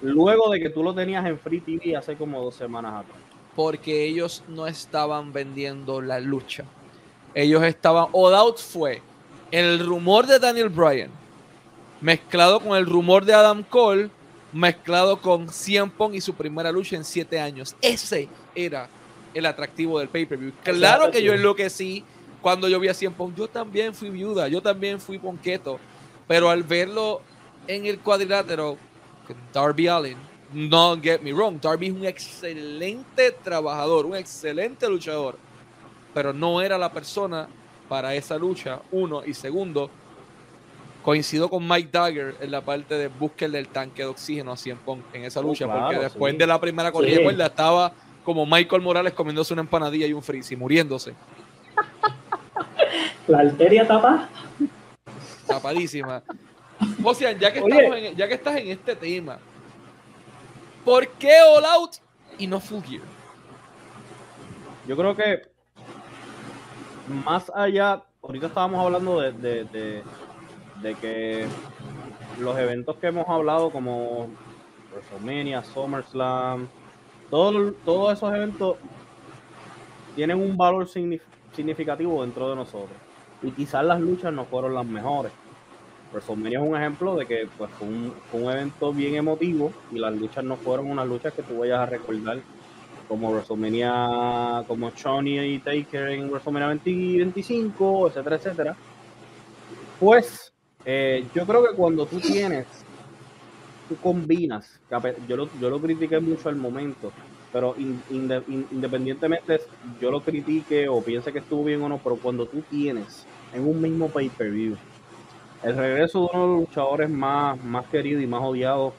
luego 0.01 0.51
de 0.51 0.59
que 0.59 0.69
tú 0.69 0.83
lo 0.83 0.93
tenías 0.93 1.25
en 1.25 1.39
Free 1.39 1.61
TV 1.61 1.95
hace 1.97 2.15
como 2.15 2.43
dos 2.43 2.55
semanas 2.55 3.03
atrás? 3.03 3.17
Porque 3.55 4.05
ellos 4.05 4.43
no 4.47 4.67
estaban 4.67 5.33
vendiendo 5.33 6.01
la 6.01 6.19
lucha. 6.19 6.63
Ellos 7.33 7.63
estaban. 7.63 8.07
All 8.11 8.35
Out 8.35 8.59
fue 8.59 9.01
el 9.53 9.85
rumor 9.85 10.25
de 10.25 10.39
Daniel 10.39 10.69
Bryan 10.69 11.11
mezclado 12.01 12.59
con 12.59 12.75
el 12.75 12.87
rumor 12.87 13.23
de 13.23 13.35
Adam 13.35 13.61
Cole, 13.61 14.09
mezclado 14.51 15.21
con 15.21 15.47
CM 15.47 15.91
Punk 15.91 16.15
y 16.15 16.21
su 16.21 16.33
primera 16.33 16.71
lucha 16.71 16.95
en 16.95 17.03
siete 17.03 17.39
años. 17.39 17.75
Ese 17.79 18.27
era 18.55 18.89
el 19.31 19.45
atractivo 19.45 19.99
del 19.99 20.09
pay-per-view. 20.09 20.53
Claro 20.63 21.11
que 21.11 21.21
yo 21.21 21.33
sí. 21.33 21.37
enloquecí 21.37 22.03
cuando 22.41 22.67
yo 22.67 22.79
vi 22.79 22.87
a 22.87 22.95
CM 22.95 23.15
Punk. 23.15 23.35
Yo 23.35 23.47
también 23.47 23.93
fui 23.93 24.09
viuda, 24.09 24.47
yo 24.47 24.59
también 24.59 24.99
fui 24.99 25.19
ponqueto. 25.19 25.79
Pero 26.27 26.49
al 26.49 26.63
verlo 26.63 27.21
en 27.67 27.85
el 27.85 27.99
cuadrilátero, 27.99 28.75
con 29.27 29.37
Darby 29.53 29.87
Allen, 29.87 30.17
no 30.51 30.99
get 30.99 31.21
me 31.21 31.31
wrong, 31.31 31.61
Darby 31.61 31.87
es 31.87 31.93
un 31.93 32.05
excelente 32.05 33.29
trabajador, 33.43 34.07
un 34.07 34.15
excelente 34.15 34.89
luchador, 34.89 35.37
pero 36.11 36.33
no 36.33 36.59
era 36.59 36.75
la 36.79 36.91
persona 36.91 37.47
para 37.89 38.15
esa 38.15 38.37
lucha, 38.37 38.79
uno, 38.91 39.23
y 39.25 39.33
segundo, 39.33 39.89
coincido 41.03 41.49
con 41.49 41.67
Mike 41.67 41.89
Dagger 41.91 42.35
en 42.39 42.49
la 42.51 42.61
parte 42.61 42.95
de 42.95 43.07
búsqueda 43.09 43.49
del 43.51 43.67
tanque 43.67 44.03
de 44.03 44.07
oxígeno 44.07 44.51
a 44.53 44.57
CM 44.57 44.79
Punk 44.85 45.03
en 45.13 45.25
esa 45.25 45.41
Oh, 45.41 45.43
lucha, 45.43 45.65
claro, 45.65 45.81
porque 45.87 45.99
después 45.99 46.31
sí. 46.33 46.37
de 46.37 46.47
la 46.47 46.59
primera 46.61 46.91
corrida 46.91 47.17
Sí. 47.17 47.23
cuerda 47.23 47.45
estaba 47.47 47.91
como 48.23 48.45
Michael 48.45 48.81
Morales 48.81 49.13
comiéndose 49.13 49.51
una 49.53 49.61
empanadilla 49.63 50.07
y 50.07 50.13
un 50.13 50.23
frizzy, 50.23 50.55
muriéndose, 50.55 51.13
La 53.27 53.39
arteria 53.39 53.85
tapa. 53.87 54.29
tapadísima. 55.47 56.23
O 57.03 57.13
sea, 57.13 57.31
ya 57.33 57.51
que, 57.53 57.59
estamos 57.59 57.97
en- 57.97 58.15
ya 58.15 58.27
que 58.27 58.33
estás 58.33 58.55
en 58.57 58.67
este 58.69 58.95
tema, 58.95 59.39
¿por 60.83 61.07
qué 61.09 61.31
All 61.55 61.63
Out 61.65 61.91
y 62.37 62.47
no 62.47 62.59
Full 62.59 62.81
Gear? 62.83 63.01
Yo 64.87 64.97
creo 64.97 65.15
que 65.15 65.41
más 67.07 67.51
allá, 67.53 68.03
ahorita 68.21 68.47
estábamos 68.47 68.83
hablando 68.83 69.19
de, 69.19 69.31
de, 69.33 70.03
de- 70.81 70.95
que 70.95 71.45
los 72.39 72.57
eventos 72.57 72.97
que 72.97 73.07
hemos 73.07 73.27
hablado 73.27 73.71
como 73.71 74.27
WrestleMania, 74.91 75.63
SummerSlam, 75.63 76.67
todo- 77.29 77.73
todos 77.85 78.13
esos 78.13 78.33
eventos 78.33 78.77
tienen 80.15 80.39
un 80.39 80.55
valor 80.57 80.85
signif- 80.87 81.21
significativo 81.53 82.21
dentro 82.21 82.49
de 82.49 82.55
nosotros. 82.55 82.97
Y 83.41 83.51
quizás 83.51 83.83
las 83.83 83.99
luchas 83.99 84.33
no 84.33 84.45
fueron 84.45 84.73
las 84.73 84.85
mejores. 84.85 85.31
WrestleMania 86.11 86.59
es 86.59 86.67
un 86.69 86.75
ejemplo 86.77 87.15
de 87.15 87.25
que 87.25 87.47
pues, 87.57 87.71
fue, 87.71 87.87
un, 87.87 88.13
fue 88.29 88.41
un 88.41 88.51
evento 88.51 88.93
bien 88.93 89.15
emotivo 89.15 89.71
y 89.91 89.97
las 89.99 90.13
luchas 90.15 90.43
no 90.43 90.55
fueron 90.57 90.89
unas 90.91 91.07
luchas 91.07 91.33
que 91.33 91.43
tú 91.43 91.59
vayas 91.59 91.79
a 91.79 91.85
recordar 91.87 92.39
como 93.07 93.31
WrestleMania, 93.31 94.63
como 94.67 94.89
Shawnee 94.91 95.55
y 95.55 95.59
Taker 95.59 96.09
en 96.09 96.29
WrestleMania 96.29 96.67
20 96.69 96.91
25, 96.91 98.07
etcétera, 98.07 98.35
etcétera. 98.37 98.75
Pues 99.99 100.51
eh, 100.85 101.25
yo 101.33 101.45
creo 101.45 101.63
que 101.63 101.75
cuando 101.75 102.05
tú 102.05 102.19
tienes, 102.19 102.65
tú 103.87 103.95
combinas, 103.97 104.79
yo 105.27 105.37
lo, 105.37 105.49
yo 105.59 105.69
lo 105.69 105.79
critiqué 105.79 106.19
mucho 106.19 106.49
al 106.49 106.55
momento, 106.55 107.11
pero 107.51 107.75
in- 107.77 108.01
in- 108.09 108.67
independientemente 108.71 109.61
yo 110.01 110.11
lo 110.11 110.21
critique 110.21 110.87
o 110.87 111.01
piense 111.01 111.31
que 111.31 111.39
estuvo 111.39 111.63
bien 111.63 111.81
o 111.83 111.89
no, 111.89 111.97
pero 111.99 112.15
cuando 112.17 112.45
tú 112.45 112.61
tienes 112.69 113.25
en 113.53 113.67
un 113.67 113.81
mismo 113.81 114.09
pay-per-view 114.09 114.75
el 115.63 115.77
regreso 115.77 116.19
de 116.19 116.25
uno 116.33 116.41
de 116.41 116.47
los 116.53 116.59
luchadores 116.67 117.09
más, 117.09 117.63
más 117.63 117.85
queridos 117.87 118.21
y 118.21 118.27
más 118.27 118.41
odiados 118.43 118.93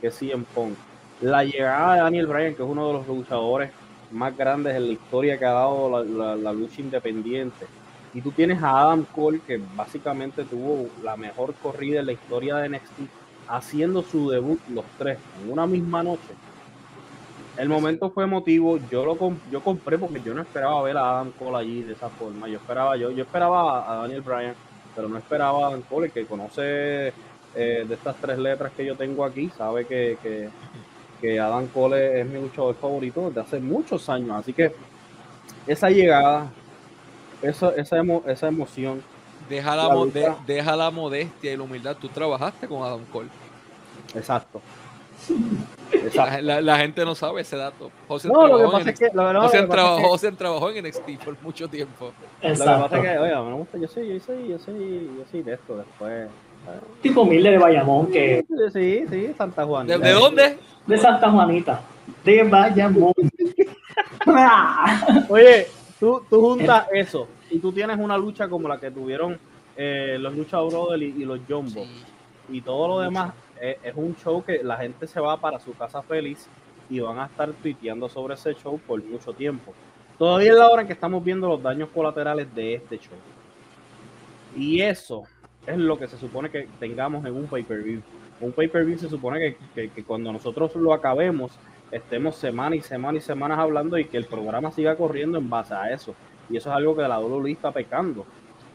que 0.00 0.10
CM 0.10 0.44
Punk, 0.52 0.74
la 1.20 1.44
llegada 1.44 1.94
de 1.94 2.00
Daniel 2.02 2.26
Bryan, 2.26 2.54
que 2.54 2.62
es 2.62 2.68
uno 2.68 2.86
de 2.88 2.92
los 2.94 3.06
luchadores 3.06 3.72
más 4.10 4.36
grandes 4.36 4.74
en 4.76 4.86
la 4.86 4.92
historia 4.92 5.38
que 5.38 5.44
ha 5.44 5.52
dado 5.52 6.04
la, 6.04 6.36
la- 6.36 6.52
lucha 6.52 6.80
independiente. 6.80 7.66
Y 8.14 8.22
tú 8.22 8.32
tienes 8.32 8.62
a 8.62 8.80
Adam 8.80 9.04
Cole, 9.04 9.40
que 9.46 9.60
básicamente 9.74 10.44
tuvo 10.44 10.88
la 11.02 11.16
mejor 11.16 11.54
corrida 11.56 12.00
en 12.00 12.06
la 12.06 12.12
historia 12.12 12.56
de 12.56 12.68
NXT, 12.70 13.00
haciendo 13.48 14.02
su 14.02 14.30
debut 14.30 14.60
los 14.68 14.84
tres 14.96 15.18
en 15.42 15.50
una 15.52 15.66
misma 15.66 16.02
noche. 16.02 16.38
El 17.56 17.68
momento 17.68 18.10
fue 18.10 18.24
emotivo, 18.24 18.78
yo 18.88 19.04
lo 19.04 19.16
com- 19.18 19.40
yo 19.50 19.62
compré 19.62 19.98
porque 19.98 20.22
yo 20.22 20.32
no 20.32 20.42
esperaba 20.42 20.80
ver 20.82 20.96
a 20.96 21.10
Adam 21.10 21.32
Cole 21.32 21.56
allí 21.58 21.82
de 21.82 21.92
esa 21.94 22.08
forma. 22.10 22.48
Yo 22.48 22.58
esperaba, 22.58 22.96
yo, 22.96 23.10
yo 23.10 23.24
esperaba 23.24 23.92
a, 23.92 24.02
Daniel 24.02 24.22
Bryan, 24.22 24.54
pero 24.94 25.08
no 25.08 25.18
esperaba 25.18 25.64
a 25.64 25.68
Adam 25.68 25.82
Cole, 25.82 26.10
que 26.10 26.26
conoce 26.26 27.08
eh, 27.54 27.84
de 27.88 27.94
estas 27.94 28.16
tres 28.20 28.38
letras 28.38 28.72
que 28.72 28.84
yo 28.86 28.96
tengo 28.96 29.24
aquí, 29.24 29.50
sabe 29.50 29.86
que, 29.86 30.18
que, 30.22 30.50
que 31.20 31.38
Adam 31.40 31.66
Cole 31.68 32.20
es 32.20 32.26
mi 32.26 32.40
luchador 32.40 32.74
favorito 32.76 33.28
desde 33.28 33.40
hace 33.40 33.60
muchos 33.60 34.08
años. 34.08 34.30
Así 34.36 34.52
que 34.52 34.72
esa 35.66 35.90
llegada, 35.90 36.50
esa, 37.42 37.70
esa, 37.74 37.96
emo- 37.98 38.22
esa 38.26 38.48
emoción, 38.48 39.02
Deja 39.48 39.74
la, 39.76 39.84
La 39.88 39.94
mo- 39.94 40.04
lucha. 40.04 40.18
de- 40.46 40.54
deja 40.54 40.76
la 40.76 40.90
modestia 40.90 41.52
y 41.52 41.56
la 41.56 41.62
humildad. 41.62 41.96
Tú 41.96 42.08
trabajaste 42.08 42.68
con 42.68 42.82
Adam 42.82 43.02
Cole. 43.10 43.28
exacto. 44.14 44.60
La, 45.90 45.98
Exacto. 46.00 46.42
la- 46.42 46.60
la 46.60 46.76
gente 46.78 47.02
no 47.04 47.14
sabe 47.14 47.40
ese 47.40 47.56
dato. 47.56 47.90
José 48.06 48.28
No, 48.28 48.46
trabajó 48.46 48.78
en 48.80 48.88
es 48.88 48.98
que, 48.98 49.08
la 49.14 49.24
verdad, 49.24 49.42
lo 49.42 49.48
José 49.48 49.60
que 49.60 49.62
pasa 49.62 49.64
es 49.64 49.68
trabajó, 49.70 49.96
que- 50.02 50.08
José 50.08 50.32
trabajó 50.32 50.70
en 50.70 50.76
NXT 50.84 51.24
por 51.24 51.42
mucho 51.42 51.68
tiempo. 51.68 52.06
lo 52.06 52.12
que 52.42 52.48
Exacto. 52.48 52.82
pasa 52.82 52.96
es 52.96 53.02
que, 53.02 53.18
oye, 53.18 53.32
a 53.34 53.40
mí 53.42 53.48
me 53.48 53.54
gusta, 53.54 53.78
yo 53.78 53.88
soy, 53.88 54.08
yo 54.14 54.20
soy, 54.20 54.48
yo 54.48 54.58
soy, 54.58 55.10
yo 55.18 55.24
soy 55.30 55.42
de 55.42 55.54
esto 55.54 55.76
después. 55.78 56.28
Tipo 57.02 57.22
humilde 57.22 57.50
de 57.50 57.58
Bayamón, 57.58 58.08
que 58.08 58.44
Sí, 58.72 59.04
sí, 59.10 59.32
Santa 59.36 59.64
Juan. 59.64 59.86
¿De, 59.86 59.98
de 59.98 60.12
dónde? 60.12 60.58
de 60.86 60.98
Santa 60.98 61.30
Juanita. 61.30 61.80
De 62.24 62.42
Bayamón. 62.44 63.12
Oye, 65.28 65.66
tú, 65.98 66.22
tú 66.28 66.40
juntas 66.40 66.86
eso 66.92 67.28
y 67.50 67.58
tú 67.58 67.72
tienes 67.72 67.98
una 67.98 68.16
lucha 68.16 68.48
como 68.48 68.68
la 68.68 68.78
que 68.78 68.90
tuvieron 68.90 69.38
eh, 69.76 70.16
los 70.18 70.34
Lucha 70.34 70.60
Brothers 70.60 71.02
y, 71.02 71.22
y 71.22 71.24
los 71.24 71.40
Jumbo 71.48 71.84
y 72.50 72.60
todo 72.60 72.88
lo 72.88 73.00
demás. 73.00 73.32
eh, 73.60 73.78
es 73.82 73.94
un 73.96 74.16
show 74.16 74.42
que 74.42 74.62
la 74.62 74.76
gente 74.76 75.06
se 75.06 75.20
va 75.20 75.36
para 75.36 75.58
su 75.60 75.72
casa 75.74 76.02
feliz 76.02 76.48
y 76.90 77.00
van 77.00 77.18
a 77.18 77.26
estar 77.26 77.50
tuiteando 77.52 78.08
sobre 78.08 78.34
ese 78.34 78.54
show 78.54 78.78
por 78.86 79.02
mucho 79.04 79.32
tiempo. 79.32 79.72
Todavía 80.18 80.50
es 80.52 80.58
la 80.58 80.68
hora 80.68 80.82
en 80.82 80.88
que 80.88 80.94
estamos 80.94 81.22
viendo 81.22 81.46
los 81.48 81.62
daños 81.62 81.90
colaterales 81.94 82.52
de 82.54 82.74
este 82.74 82.98
show. 82.98 83.16
Y 84.56 84.80
eso 84.80 85.22
es 85.68 85.78
lo 85.78 85.98
que 85.98 86.08
se 86.08 86.16
supone 86.16 86.50
que 86.50 86.66
tengamos 86.80 87.24
en 87.24 87.34
un 87.34 87.46
pay-per-view. 87.46 88.00
Un 88.40 88.52
pay-per-view 88.52 88.98
se 88.98 89.08
supone 89.08 89.56
que, 89.74 89.90
que- 89.90 90.04
cuando 90.04 90.32
nosotros 90.32 90.74
lo 90.76 90.92
acabemos, 90.94 91.52
estemos 91.90 92.36
semana 92.36 92.76
y 92.76 92.80
semana 92.80 93.18
y 93.18 93.20
semanas 93.20 93.58
hablando 93.58 93.98
y 93.98 94.04
que 94.06 94.16
el 94.16 94.24
programa 94.26 94.70
siga 94.72 94.96
corriendo 94.96 95.38
en 95.38 95.48
base 95.50 95.74
a 95.74 95.92
eso. 95.92 96.14
Y 96.50 96.56
eso 96.56 96.70
es 96.70 96.76
algo 96.76 96.96
que 96.96 97.02
la 97.02 97.18
WWE 97.20 97.52
está 97.52 97.70
pecando. 97.72 98.24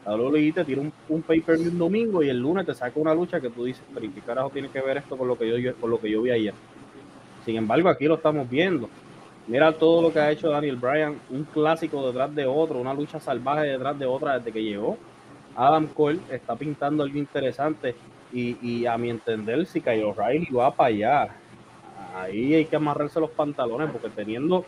La 0.06 0.16
WWE 0.16 0.52
te 0.52 0.66
tira 0.66 0.82
un, 0.82 0.92
un 1.10 1.22
pay-per-view 1.22 1.72
un 1.72 1.78
domingo 1.80 2.22
y 2.24 2.30
el 2.30 2.40
lunes 2.40 2.66
te 2.66 2.74
saca 2.74 3.00
una 3.00 3.14
lucha 3.16 3.40
que 3.40 3.50
tú 3.50 3.64
dices, 3.64 3.84
pero 3.94 4.06
¿y 4.06 4.10
qué 4.10 4.22
carajo 4.22 4.50
tiene 4.50 4.70
que 4.70 4.82
ver 4.82 4.98
esto 4.98 5.18
con 5.18 5.28
lo 5.28 5.38
que 5.38 5.62
yo- 5.62 5.76
con 5.78 5.90
lo 5.90 6.00
que 6.00 6.12
yo 6.12 6.22
vi 6.22 6.32
ayer? 6.32 6.54
Sin 7.46 7.56
embargo, 7.56 7.90
aquí 7.90 8.06
lo 8.06 8.16
estamos 8.16 8.50
viendo. 8.50 8.90
Mira 9.48 9.72
todo 9.74 10.02
lo 10.02 10.14
que 10.14 10.20
ha 10.20 10.32
hecho 10.32 10.50
Daniel 10.50 10.76
Bryan, 10.78 11.16
un 11.30 11.44
clásico 11.46 12.06
detrás 12.08 12.34
de 12.34 12.46
otro, 12.46 12.80
una 12.80 12.94
lucha 12.94 13.20
salvaje 13.20 13.68
detrás 13.68 13.98
de 14.00 14.06
otra 14.06 14.38
desde 14.38 14.52
que 14.52 14.64
llegó. 14.64 14.98
Adam 15.56 15.88
Cole 15.88 16.20
está 16.30 16.56
pintando 16.56 17.04
algo 17.04 17.18
interesante 17.18 17.96
y, 18.32 18.58
y 18.62 18.86
a 18.86 18.98
mi 18.98 19.10
entender, 19.10 19.66
si 19.66 19.82
Kyle 19.82 20.04
O'Reilly 20.04 20.52
va 20.52 20.74
para 20.74 20.90
allá, 20.90 21.36
ahí 22.16 22.54
hay 22.56 22.66
que 22.66 22.76
amarrarse 22.76 23.20
los 23.20 23.32
pantalones 23.32 23.92
porque 23.92 24.10
teniendo 24.10 24.66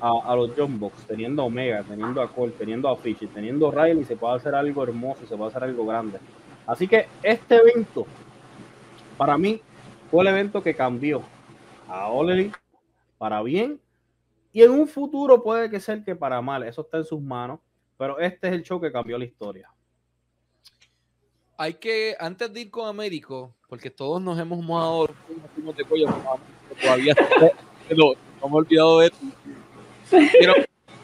a, 0.00 0.34
los 0.34 0.50
John 0.56 0.78
Box, 0.78 1.06
teniendo 1.06 1.42
a 1.42 1.46
Omega, 1.46 1.82
teniendo 1.82 2.20
a 2.20 2.28
Cole, 2.28 2.52
teniendo 2.52 2.88
a 2.88 2.96
Fish, 2.96 3.26
teniendo 3.32 3.68
a 3.68 3.84
Riley, 3.84 4.04
se 4.04 4.16
puede 4.16 4.34
hacer 4.34 4.54
algo 4.54 4.82
hermoso, 4.82 5.26
se 5.26 5.36
puede 5.36 5.48
hacer 5.48 5.64
algo 5.64 5.86
grande. 5.86 6.18
Así 6.66 6.86
que 6.86 7.06
este 7.22 7.56
evento, 7.56 8.06
para 9.16 9.38
mí, 9.38 9.60
fue 10.10 10.22
el 10.22 10.28
evento 10.28 10.62
que 10.62 10.74
cambió 10.74 11.22
a 11.88 12.08
Ole 12.08 12.50
para 13.18 13.42
bien 13.42 13.80
y 14.52 14.62
en 14.62 14.70
un 14.70 14.86
futuro 14.86 15.42
puede 15.42 15.70
que 15.70 15.80
sea 15.80 16.02
que 16.04 16.14
para 16.14 16.40
mal, 16.42 16.62
eso 16.62 16.82
está 16.82 16.98
en 16.98 17.04
sus 17.04 17.20
manos, 17.20 17.60
pero 17.96 18.18
este 18.18 18.48
es 18.48 18.54
el 18.54 18.62
show 18.62 18.80
que 18.80 18.92
cambió 18.92 19.16
la 19.18 19.24
historia. 19.24 19.73
Hay 21.56 21.74
que, 21.74 22.16
antes 22.18 22.52
de 22.52 22.62
ir 22.62 22.70
con 22.70 22.88
Américo, 22.88 23.52
porque 23.68 23.90
todos 23.90 24.20
nos 24.20 24.38
hemos 24.38 24.62
mojado 24.62 25.08
de 25.76 25.84
cuello, 25.84 26.06
todavía 26.80 27.14
no, 27.90 28.12
no 28.40 28.48
me 28.48 28.54
he 28.54 28.58
olvidado 28.58 28.98
de 29.00 29.06
esto. 29.06 29.26
Quiero 30.10 30.54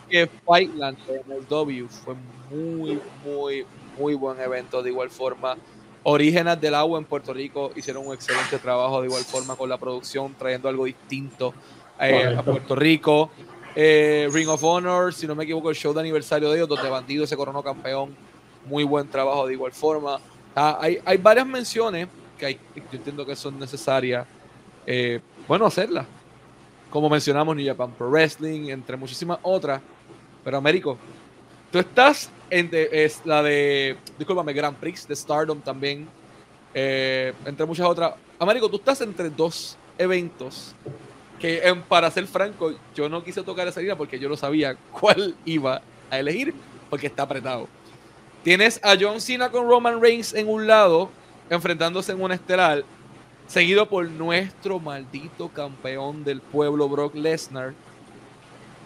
que 0.08 0.26
Fightland 0.26 0.98
en 1.08 1.32
el 1.32 1.46
W 1.46 1.88
fue 1.88 2.14
muy, 2.50 3.00
muy, 3.24 3.66
muy 3.96 4.14
buen 4.14 4.40
evento 4.40 4.82
de 4.82 4.90
igual 4.90 5.10
forma. 5.10 5.56
Orígenes 6.02 6.60
del 6.60 6.74
Agua 6.74 6.98
en 6.98 7.04
Puerto 7.04 7.32
Rico 7.32 7.70
hicieron 7.76 8.06
un 8.06 8.14
excelente 8.14 8.58
trabajo 8.58 9.00
de 9.00 9.06
igual 9.06 9.22
forma 9.22 9.54
con 9.54 9.68
la 9.68 9.78
producción, 9.78 10.34
trayendo 10.34 10.68
algo 10.68 10.86
distinto 10.86 11.54
eh, 12.00 12.34
a 12.36 12.42
Puerto 12.42 12.74
Rico. 12.74 13.30
Eh, 13.76 14.28
Ring 14.32 14.48
of 14.48 14.64
Honor, 14.64 15.14
si 15.14 15.26
no 15.26 15.34
me 15.34 15.44
equivoco, 15.44 15.70
el 15.70 15.76
show 15.76 15.92
de 15.92 16.00
aniversario 16.00 16.50
de 16.50 16.56
ellos, 16.56 16.68
donde 16.68 16.88
Bandido 16.88 17.26
se 17.26 17.36
coronó 17.36 17.62
campeón. 17.62 18.16
Muy 18.66 18.84
buen 18.84 19.08
trabajo 19.08 19.46
de 19.46 19.52
igual 19.52 19.72
forma. 19.72 20.20
Ah, 20.54 20.78
hay, 20.80 21.16
varias 21.16 21.46
menciones 21.46 22.08
que 22.38 22.54
yo 22.74 22.82
entiendo 22.92 23.24
que 23.24 23.36
son 23.36 23.58
necesarias. 23.58 24.26
Eh, 24.86 25.20
bueno, 25.46 25.66
hacerlas. 25.66 26.06
Como 26.90 27.08
mencionamos, 27.08 27.54
New 27.54 27.66
Japan 27.66 27.92
Pro 27.92 28.10
Wrestling, 28.10 28.70
entre 28.70 28.96
muchísimas 28.96 29.38
otras. 29.42 29.80
Pero, 30.42 30.56
Américo, 30.56 30.98
tú 31.70 31.78
estás 31.78 32.30
en 32.50 32.68
es 32.72 33.20
la 33.24 33.42
de, 33.42 33.96
discúlpame, 34.18 34.52
Grand 34.52 34.76
Prix 34.76 35.06
de 35.06 35.14
Stardom 35.14 35.60
también, 35.60 36.08
eh, 36.74 37.32
entre 37.44 37.64
muchas 37.64 37.86
otras. 37.86 38.14
Américo, 38.38 38.68
tú 38.68 38.76
estás 38.76 39.00
entre 39.02 39.30
dos 39.30 39.76
eventos 39.96 40.74
que, 41.38 41.82
para 41.88 42.10
ser 42.10 42.26
franco, 42.26 42.72
yo 42.94 43.08
no 43.08 43.22
quise 43.22 43.42
tocar 43.42 43.68
esa 43.68 43.80
línea 43.80 43.96
porque 43.96 44.18
yo 44.18 44.28
no 44.28 44.36
sabía 44.36 44.76
cuál 44.92 45.34
iba 45.44 45.80
a 46.10 46.18
elegir, 46.18 46.54
porque 46.88 47.06
está 47.06 47.22
apretado. 47.22 47.68
Tienes 48.42 48.81
a 48.83 48.96
John 48.98 49.20
Cena 49.20 49.50
con 49.50 49.68
Roman 49.68 50.00
Reigns 50.00 50.33
en 50.33 50.48
un 50.48 50.66
lado, 50.66 51.11
enfrentándose 51.50 52.12
en 52.12 52.22
un 52.22 52.33
estelar, 52.33 52.85
seguido 53.46 53.87
por 53.87 54.09
nuestro 54.09 54.79
maldito 54.79 55.48
campeón 55.48 56.24
del 56.24 56.40
pueblo, 56.40 56.88
Brock 56.88 57.14
Lesnar, 57.14 57.74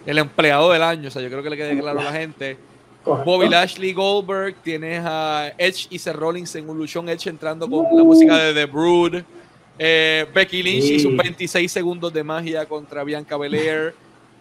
el 0.07 0.19
empleado 0.19 0.73
del 0.73 0.83
año, 0.83 1.09
o 1.09 1.11
sea, 1.11 1.23
yo 1.23 1.29
creo 1.31 1.43
que 1.43 1.51
le 1.51 1.57
quede 1.57 1.79
claro 1.79 2.01
a 2.01 2.05
la 2.05 2.13
gente. 2.13 2.59
Bobby 3.05 3.49
Lashley 3.49 3.93
Goldberg, 3.93 4.57
tienes 4.63 5.03
a 5.05 5.53
Edge 5.59 5.87
y 5.91 5.99
Seth 5.99 6.17
Rollins 6.17 6.55
en 6.57 6.69
un 6.69 6.79
luchón, 6.79 7.09
Edge 7.09 7.29
entrando 7.29 7.69
con 7.69 7.85
la 7.97 8.03
música 8.03 8.37
de 8.39 8.55
The 8.55 8.67
Brood. 8.67 9.23
Eh, 9.79 10.27
Becky 10.33 10.63
Lynch 10.63 10.85
y 10.85 11.01
sus 11.01 11.17
26 11.17 11.71
segundos 11.71 12.13
de 12.13 12.25
magia 12.25 12.65
contra 12.67 13.05
Bianca 13.05 13.37
Belair. 13.37 13.95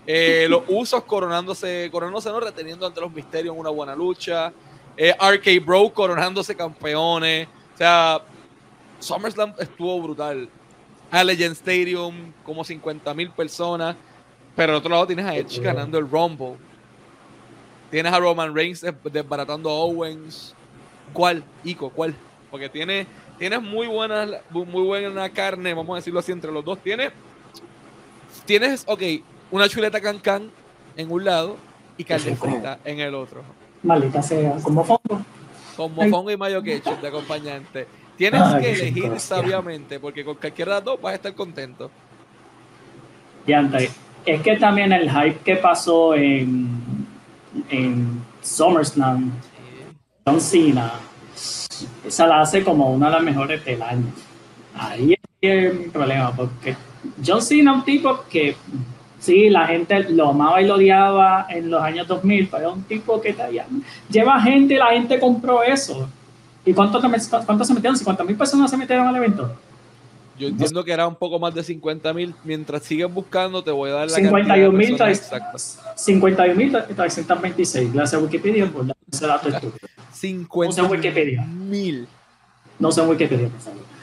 Eh, 0.05 0.47
los 0.49 0.63
usos 0.67 1.03
coronándose, 1.03 1.89
coronándose, 1.91 2.29
no 2.29 2.39
reteniendo 2.39 2.85
ante 2.85 3.01
los 3.01 3.11
misterios 3.11 3.53
en 3.53 3.59
una 3.59 3.69
buena 3.69 3.95
lucha. 3.95 4.53
Eh, 4.97 5.13
RK 5.19 5.65
Bro 5.65 5.93
coronándose 5.93 6.55
campeones. 6.55 7.47
O 7.73 7.77
sea, 7.77 8.21
SummerSlam 8.99 9.53
estuvo 9.59 10.01
brutal. 10.01 10.49
A 11.11 11.23
Legend 11.23 11.53
Stadium, 11.53 12.33
como 12.43 12.63
50 12.63 13.13
mil 13.13 13.29
personas. 13.31 13.95
Pero 14.55 14.73
al 14.73 14.77
otro 14.79 14.91
lado 14.91 15.07
tienes 15.07 15.25
a 15.25 15.35
Edge 15.35 15.59
ganando 15.59 15.97
el 15.97 16.09
Rumble. 16.09 16.55
Tienes 17.89 18.11
a 18.11 18.19
Roman 18.19 18.53
Reigns 18.53 18.85
desbaratando 19.11 19.69
a 19.69 19.73
Owens. 19.73 20.55
¿Cuál, 21.11 21.43
Ico? 21.63 21.89
¿Cuál? 21.89 22.15
Porque 22.49 22.69
tiene, 22.69 23.05
tienes 23.37 23.61
muy 23.61 23.87
buena, 23.87 24.41
muy 24.49 24.83
buena 24.83 25.29
carne, 25.29 25.73
vamos 25.73 25.93
a 25.93 25.95
decirlo 25.97 26.19
así, 26.19 26.31
entre 26.31 26.51
los 26.51 26.65
dos. 26.65 26.79
Tienes, 26.79 27.11
tienes, 28.45 28.83
ok, 28.87 29.01
una 29.51 29.69
chuleta 29.69 30.01
can 30.01 30.51
en 30.95 31.11
un 31.11 31.23
lado 31.23 31.57
y 31.97 32.03
carne 32.03 32.35
en 32.83 32.99
el 32.99 33.13
otro. 33.13 33.43
Maldita 33.83 34.21
sea, 34.21 34.55
como 34.63 34.83
fondo. 34.83 35.25
Con 35.75 35.93
mofongo 35.93 36.31
y 36.31 36.37
mayo 36.37 36.61
ketchup 36.61 37.01
de 37.01 37.07
acompañante. 37.07 37.87
Tienes 38.17 38.41
que 38.55 38.73
elegir 38.73 39.19
sabiamente, 39.19 39.99
porque 39.99 40.23
con 40.23 40.35
cualquiera 40.35 40.73
de 40.73 40.77
las 40.77 40.85
dos 40.85 41.01
vas 41.01 41.13
a 41.13 41.15
estar 41.15 41.33
contento. 41.33 41.89
Y 43.45 43.53
antes, 43.53 43.91
es 44.25 44.41
que 44.41 44.57
también 44.57 44.93
el 44.93 45.09
hype 45.09 45.39
que 45.39 45.55
pasó 45.55 46.13
en, 46.13 47.07
en 47.69 48.23
SummerSlam, 48.41 49.31
John 50.25 50.39
Cena, 50.39 50.93
esa 52.05 52.27
la 52.27 52.41
hace 52.41 52.63
como 52.63 52.91
una 52.93 53.07
de 53.07 53.13
las 53.13 53.23
mejores 53.23 53.65
del 53.65 53.81
año. 53.81 54.05
Ahí 54.75 55.13
es 55.13 55.19
el 55.41 55.91
problema, 55.91 56.33
porque 56.33 56.75
John 57.25 57.41
Cena 57.41 57.71
es 57.71 57.77
un 57.77 57.83
tipo 57.83 58.23
que 58.29 58.55
sí, 59.23 59.49
la 59.49 59.65
gente 59.65 60.03
lo 60.09 60.29
amaba 60.29 60.61
y 60.61 60.67
lo 60.67 60.75
odiaba 60.75 61.47
en 61.49 61.71
los 61.71 61.81
años 61.81 62.07
2000, 62.07 62.49
pero 62.49 62.69
es 62.69 62.75
un 62.75 62.83
tipo 62.83 63.21
que 63.21 63.33
lleva 64.09 64.41
gente 64.41 64.73
y 64.73 64.77
la 64.77 64.87
gente 64.87 65.19
compró 65.19 65.63
eso. 65.63 66.09
¿Y 66.65 66.73
cuánto, 66.73 67.01
cuánto 67.45 67.63
se 67.63 67.73
metieron? 67.73 67.97
¿50 67.97 68.25
mil 68.25 68.35
personas 68.35 68.69
se 68.69 68.77
metieron 68.77 69.07
al 69.07 69.15
evento? 69.15 69.55
Yo 70.37 70.47
entiendo 70.47 70.83
que 70.83 70.91
era 70.91 71.07
un 71.07 71.15
poco 71.15 71.39
más 71.39 71.53
de 71.53 71.63
50 71.63 72.13
mil. 72.13 72.35
Mientras 72.43 72.83
siguen 72.83 73.13
buscando, 73.13 73.63
te 73.63 73.71
voy 73.71 73.91
a 73.91 73.93
dar 73.93 74.09
la 74.09 74.15
51 74.15 74.71
mil 74.71 74.97
51 75.95 76.55
mil 76.55 76.71
326. 76.71 77.93
Gracias 77.93 78.19
a 78.19 78.23
Wikipedia 78.23 78.65
por 78.65 78.87
dar 78.87 78.97
ese 79.11 79.27
dato 79.27 79.49
50 80.11 80.81
no 80.81 80.87
sé 80.87 80.93
Wikipedia. 80.93 81.43
mil. 81.43 82.07
No 82.79 82.91
sé 82.91 83.01
Wikipedia. 83.01 83.49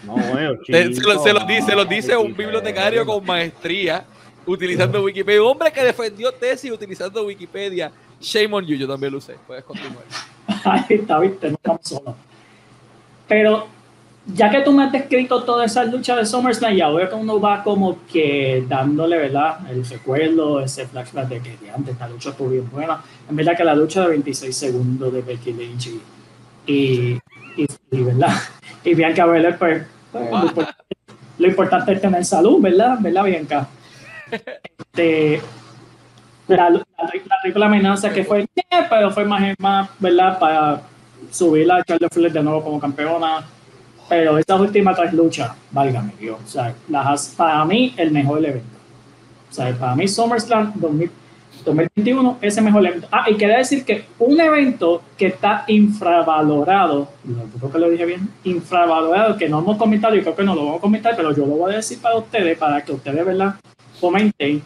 No, 0.07 0.15
bueno, 0.15 0.53
se, 0.65 0.95
se, 0.95 1.33
lo 1.33 1.45
dice, 1.45 1.63
se 1.63 1.77
lo 1.77 1.85
dice 1.85 2.17
un 2.17 2.35
bibliotecario 2.35 3.05
con 3.05 3.25
maestría 3.25 4.05
utilizando 4.47 5.03
Wikipedia. 5.03 5.43
Un 5.43 5.49
hombre 5.49 5.73
que 5.73 5.83
defendió 5.83 6.33
tesis 6.33 6.71
utilizando 6.71 7.25
Wikipedia. 7.25 7.91
Shame 8.21 8.55
on 8.55 8.67
you, 8.67 8.77
yo 8.77 8.87
también 8.89 9.13
lo 9.13 9.19
usé. 9.19 9.37
Puedes 9.47 9.65
continuar. 9.65 10.05
Ahí 10.65 10.85
está, 10.97 11.19
viste, 11.19 11.49
no 11.49 11.55
estamos 11.55 11.81
solos. 11.83 12.15
Pero 13.27 13.67
ya 14.27 14.51
que 14.51 14.61
tú 14.61 14.73
me 14.73 14.85
has 14.85 14.93
descrito 14.93 15.43
toda 15.45 15.65
esa 15.65 15.85
lucha 15.85 16.17
de 16.17 16.27
SummerSlam 16.27 16.75
y 16.75 16.81
ahora 16.81 17.09
que 17.09 17.15
uno 17.15 17.41
va 17.41 17.63
como 17.63 17.99
que 18.11 18.65
dándole, 18.69 19.17
¿verdad? 19.17 19.59
El 19.71 19.85
recuerdo, 19.85 20.61
ese 20.61 20.87
flashback 20.87 21.29
de 21.29 21.41
que 21.41 21.71
antes 21.75 21.95
esta 21.95 22.09
lucha 22.09 22.31
estuvo 22.31 22.51
bien 22.51 22.69
buena. 22.71 23.03
En 23.29 23.37
verdad 23.37 23.57
que 23.57 23.65
la 23.65 23.75
lucha 23.75 24.03
de 24.03 24.09
26 24.09 24.57
segundos 24.57 25.13
de 25.13 25.23
Becky 25.23 25.53
Lynch 25.53 25.91
y, 26.67 27.19
y, 27.57 27.67
¿verdad? 27.91 28.35
Y 28.83 28.95
Bianca 28.95 29.27
Belair, 29.27 29.59
pues, 29.59 29.83
pues 30.11 30.69
lo, 31.37 31.47
importante, 31.47 31.93
es 31.93 32.01
tener 32.01 32.25
salud, 32.25 32.63
¿verdad? 32.63 32.97
¿Verdad, 32.99 33.25
Bianca? 33.25 33.69
Este, 34.93 35.41
la, 36.49 36.71
la, 36.71 36.85
triple 37.43 37.65
amenaza 37.65 38.13
que 38.13 38.25
fue, 38.25 38.47
pero 38.89 39.11
fue 39.11 39.25
más, 39.25 39.55
más, 39.59 39.89
¿verdad? 39.99 40.39
Para 40.39 40.83
subir 41.31 41.71
a 41.71 41.83
Charlotte 41.85 42.13
Flair 42.13 42.33
de 42.33 42.43
nuevo 42.43 42.63
como 42.65 42.81
campeona 42.81 43.45
pero 44.11 44.37
estas 44.39 44.61
últimas 44.61 44.97
tres 44.97 45.13
luchas, 45.13 45.53
válgame 45.71 46.13
Dios, 46.19 46.37
o 46.45 46.49
sea, 46.49 46.75
las, 46.89 47.29
para 47.29 47.65
mí 47.65 47.95
el 47.97 48.11
mejor 48.11 48.45
evento. 48.45 48.67
O 49.49 49.53
sea, 49.53 49.73
para 49.73 49.95
mí 49.95 50.09
SummerSlam 50.09 50.73
2021 50.75 52.39
es 52.43 52.59
el 52.59 52.65
mejor 52.65 52.87
evento. 52.87 53.07
Ah, 53.13 53.31
y 53.31 53.37
quería 53.37 53.59
decir 53.59 53.85
que 53.85 54.07
un 54.19 54.41
evento 54.41 55.03
que 55.17 55.29
está 55.29 55.63
infravalorado, 55.69 57.09
creo 57.61 57.71
que 57.71 57.79
lo 57.79 57.89
dije 57.89 58.05
bien, 58.05 58.29
infravalorado, 58.43 59.37
que 59.37 59.49
no 59.49 59.61
hemos 59.61 59.77
comentado 59.77 60.17
y 60.17 60.23
creo 60.23 60.35
que 60.35 60.43
no 60.43 60.57
lo 60.57 60.65
vamos 60.65 60.79
a 60.79 60.81
comentar, 60.81 61.15
pero 61.15 61.31
yo 61.31 61.47
lo 61.47 61.55
voy 61.55 61.73
a 61.75 61.77
decir 61.77 62.01
para 62.03 62.17
ustedes, 62.17 62.59
para 62.59 62.85
que 62.85 62.91
ustedes, 62.91 63.25
¿verdad? 63.25 63.55
Comenten 64.01 64.63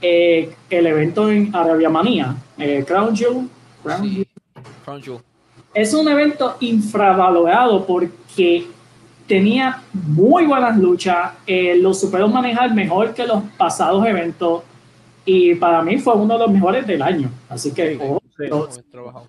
eh, 0.00 0.54
el 0.68 0.86
evento 0.86 1.30
en 1.30 1.54
Arabia 1.54 1.88
Manía, 1.88 2.36
eh, 2.58 2.84
Crown 2.86 3.16
Jewel. 3.16 3.48
Crown 3.82 5.02
Jewel. 5.02 5.20
Es 5.72 5.92
un 5.94 6.06
evento 6.08 6.56
infravalorado 6.60 7.84
porque 7.86 8.66
tenía 9.26 9.82
muy 9.92 10.46
buenas 10.46 10.76
luchas, 10.78 11.32
eh, 11.46 11.76
lo 11.76 11.94
superó 11.94 12.28
manejar 12.28 12.74
mejor 12.74 13.14
que 13.14 13.26
los 13.26 13.42
pasados 13.56 14.06
eventos 14.06 14.62
y 15.24 15.54
para 15.54 15.82
mí 15.82 15.98
fue 15.98 16.14
uno 16.14 16.34
de 16.34 16.40
los 16.40 16.50
mejores 16.50 16.86
del 16.86 17.02
año. 17.02 17.30
Así 17.48 17.72
que 17.72 17.98
oh, 18.00 18.20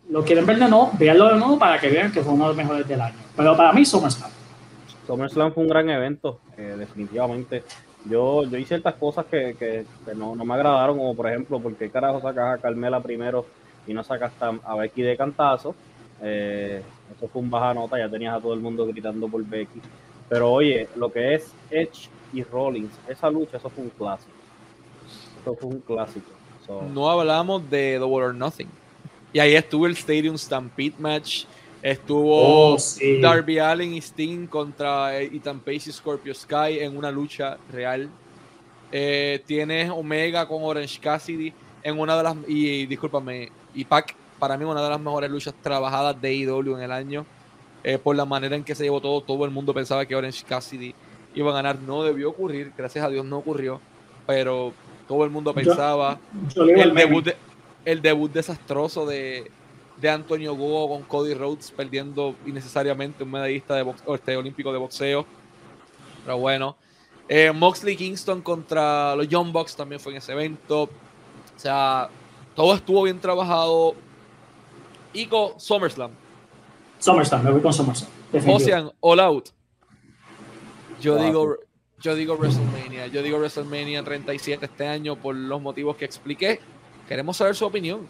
lo, 0.09 0.23
quieren 0.23 0.45
ver 0.45 0.59
de 0.59 0.67
nuevo, 0.67 0.91
véanlo 0.99 1.29
de 1.29 1.39
nuevo 1.39 1.57
para 1.57 1.79
que 1.79 1.89
vean 1.89 2.11
que 2.11 2.21
fue 2.21 2.33
uno 2.33 2.43
de 2.43 2.49
los 2.49 2.57
mejores 2.57 2.87
del 2.87 3.01
año. 3.01 3.15
Pero 3.35 3.55
para 3.55 3.71
mí 3.71 3.85
SummerSlam. 3.85 4.29
SummerSlam 5.07 5.53
fue 5.53 5.63
un 5.63 5.69
gran 5.69 5.89
evento, 5.89 6.39
eh, 6.57 6.75
definitivamente. 6.77 7.63
Yo, 8.09 8.43
yo 8.43 8.57
hice 8.57 8.69
ciertas 8.69 8.95
cosas 8.95 9.25
que, 9.25 9.55
que, 9.57 9.85
no, 10.15 10.35
no, 10.35 10.45
me 10.45 10.53
agradaron, 10.53 10.97
como 10.97 11.15
por 11.15 11.27
ejemplo, 11.27 11.59
porque 11.59 11.89
carajo 11.89 12.21
sacas 12.21 12.59
a 12.59 12.61
Carmela 12.61 13.01
primero 13.01 13.45
y 13.87 13.93
no 13.93 14.03
sacas 14.03 14.31
a 14.41 14.75
Becky 14.75 15.01
de 15.01 15.17
cantazo? 15.17 15.75
Eh, 16.21 16.81
eso 17.15 17.27
fue 17.27 17.41
un 17.41 17.49
baja 17.49 17.73
nota, 17.73 17.97
ya 17.97 18.09
tenías 18.09 18.35
a 18.35 18.39
todo 18.39 18.53
el 18.53 18.59
mundo 18.59 18.85
gritando 18.85 19.27
por 19.27 19.43
Becky. 19.43 19.81
Pero 20.29 20.51
oye, 20.51 20.87
lo 20.95 21.11
que 21.11 21.35
es 21.35 21.53
Edge 21.69 22.09
y 22.33 22.43
Rollins, 22.43 22.91
esa 23.07 23.29
lucha, 23.29 23.57
eso 23.57 23.69
fue 23.69 23.83
un 23.83 23.89
clásico. 23.91 24.31
Eso 25.41 25.55
fue 25.55 25.69
un 25.69 25.79
clásico. 25.79 26.31
no 26.93 27.09
hablamos 27.09 27.69
de 27.69 27.97
The 27.99 28.05
War 28.05 28.23
or 28.25 28.35
Nothing. 28.35 28.69
Y 29.33 29.39
ahí 29.39 29.55
estuvo 29.55 29.85
el 29.85 29.93
Stadium 29.93 30.37
Stampede 30.37 30.95
match. 30.97 31.45
Estuvo 31.85 32.73
Oh, 32.73 32.79
sí. 32.79 33.21
Darby 33.21 33.59
Allen 33.59 33.93
y 33.93 33.99
Sting 33.99 34.47
contra 34.47 35.21
eh, 35.21 35.29
Ethan 35.31 35.59
Page 35.59 35.83
y 35.89 35.91
Scorpio 35.91 36.33
Sky 36.33 36.79
en 36.79 36.97
una 36.97 37.11
lucha 37.11 37.57
real. 37.71 38.09
Eh, 38.91 39.43
tienes 39.45 39.91
Omega 39.91 40.47
con 40.47 40.63
Orange 40.63 40.99
Cassidy 40.99 41.53
en 41.83 41.99
una 41.99 42.17
de 42.17 42.23
las. 42.23 42.35
Y, 42.47 42.87
discúlpame, 42.87 43.51
y 43.75 43.85
Pac, 43.85 44.15
para 44.39 44.57
mí, 44.57 44.65
una 44.65 44.81
de 44.81 44.89
las 44.89 44.99
mejores 44.99 45.29
luchas 45.29 45.53
trabajadas 45.61 46.19
de 46.19 46.29
AEW 46.29 46.75
en 46.77 46.81
el 46.83 46.91
año. 46.91 47.25
eh, 47.83 47.99
por 47.99 48.15
la 48.15 48.25
manera 48.25 48.55
en 48.55 48.63
que 48.63 48.73
se 48.73 48.83
llevó 48.83 48.99
todo, 48.99 49.21
todo 49.21 49.45
el 49.45 49.51
mundo 49.51 49.71
pensaba 49.71 50.07
que 50.07 50.15
Orange 50.15 50.43
Cassidy 50.43 50.95
iba 51.35 51.51
a 51.51 51.53
ganar. 51.53 51.77
No 51.79 52.01
debió 52.03 52.31
ocurrir, 52.31 52.73
gracias 52.75 53.05
a 53.05 53.09
Dios 53.09 53.23
no 53.25 53.37
ocurrió. 53.37 53.79
Pero 54.25 54.73
todo 55.07 55.23
el 55.23 55.29
mundo 55.29 55.53
pensaba 55.53 56.17
Yo 56.55 56.63
el 56.63 56.95
debut, 56.95 57.25
de- 57.25 57.35
el 57.85 58.01
debut 58.01 58.31
desastroso 58.33 59.05
de, 59.05 59.51
de 59.97 60.09
Antonio 60.09 60.55
Go 60.55 60.89
con 60.89 61.03
Cody 61.03 61.33
Rhodes 61.33 61.71
perdiendo 61.71 62.35
innecesariamente 62.45 63.23
un 63.23 63.31
medallista 63.31 63.75
de 63.75 63.83
box- 63.83 64.03
o 64.05 64.15
este, 64.15 64.35
olímpico 64.35 64.71
de 64.71 64.77
boxeo. 64.79 65.25
Pero 66.23 66.37
bueno. 66.37 66.75
Eh, 67.27 67.51
Moxley 67.51 67.95
Kingston 67.95 68.41
contra 68.41 69.15
los 69.15 69.27
Young 69.27 69.51
Bucks 69.51 69.75
también 69.75 69.99
fue 69.99 70.11
en 70.11 70.19
ese 70.19 70.31
evento. 70.33 70.83
O 70.83 70.89
sea, 71.59 72.09
todo 72.55 72.75
estuvo 72.75 73.03
bien 73.03 73.19
trabajado. 73.19 73.95
Y 75.13 75.25
con 75.27 75.59
SummerSlam. 75.59 76.11
SummerSlam, 76.99 77.43
me 77.43 77.51
voy 77.51 77.61
con 77.61 77.73
SummerSlam. 77.73 78.09
Ocean 78.47 78.91
All 78.99 79.19
Out. 79.21 79.49
Yo 81.01 81.15
Wow. 81.15 81.25
digo, 81.25 81.55
yo 82.01 82.15
digo 82.15 82.35
WrestleMania. 82.37 83.07
Yo 83.07 83.21
digo 83.23 83.37
WrestleMania 83.37 84.03
37 84.03 84.65
este 84.65 84.87
año 84.87 85.15
por 85.15 85.35
los 85.35 85.61
motivos 85.61 85.95
que 85.95 86.05
expliqué. 86.05 86.59
Queremos 87.07 87.37
saber 87.37 87.55
su 87.55 87.65
opinión. 87.65 88.07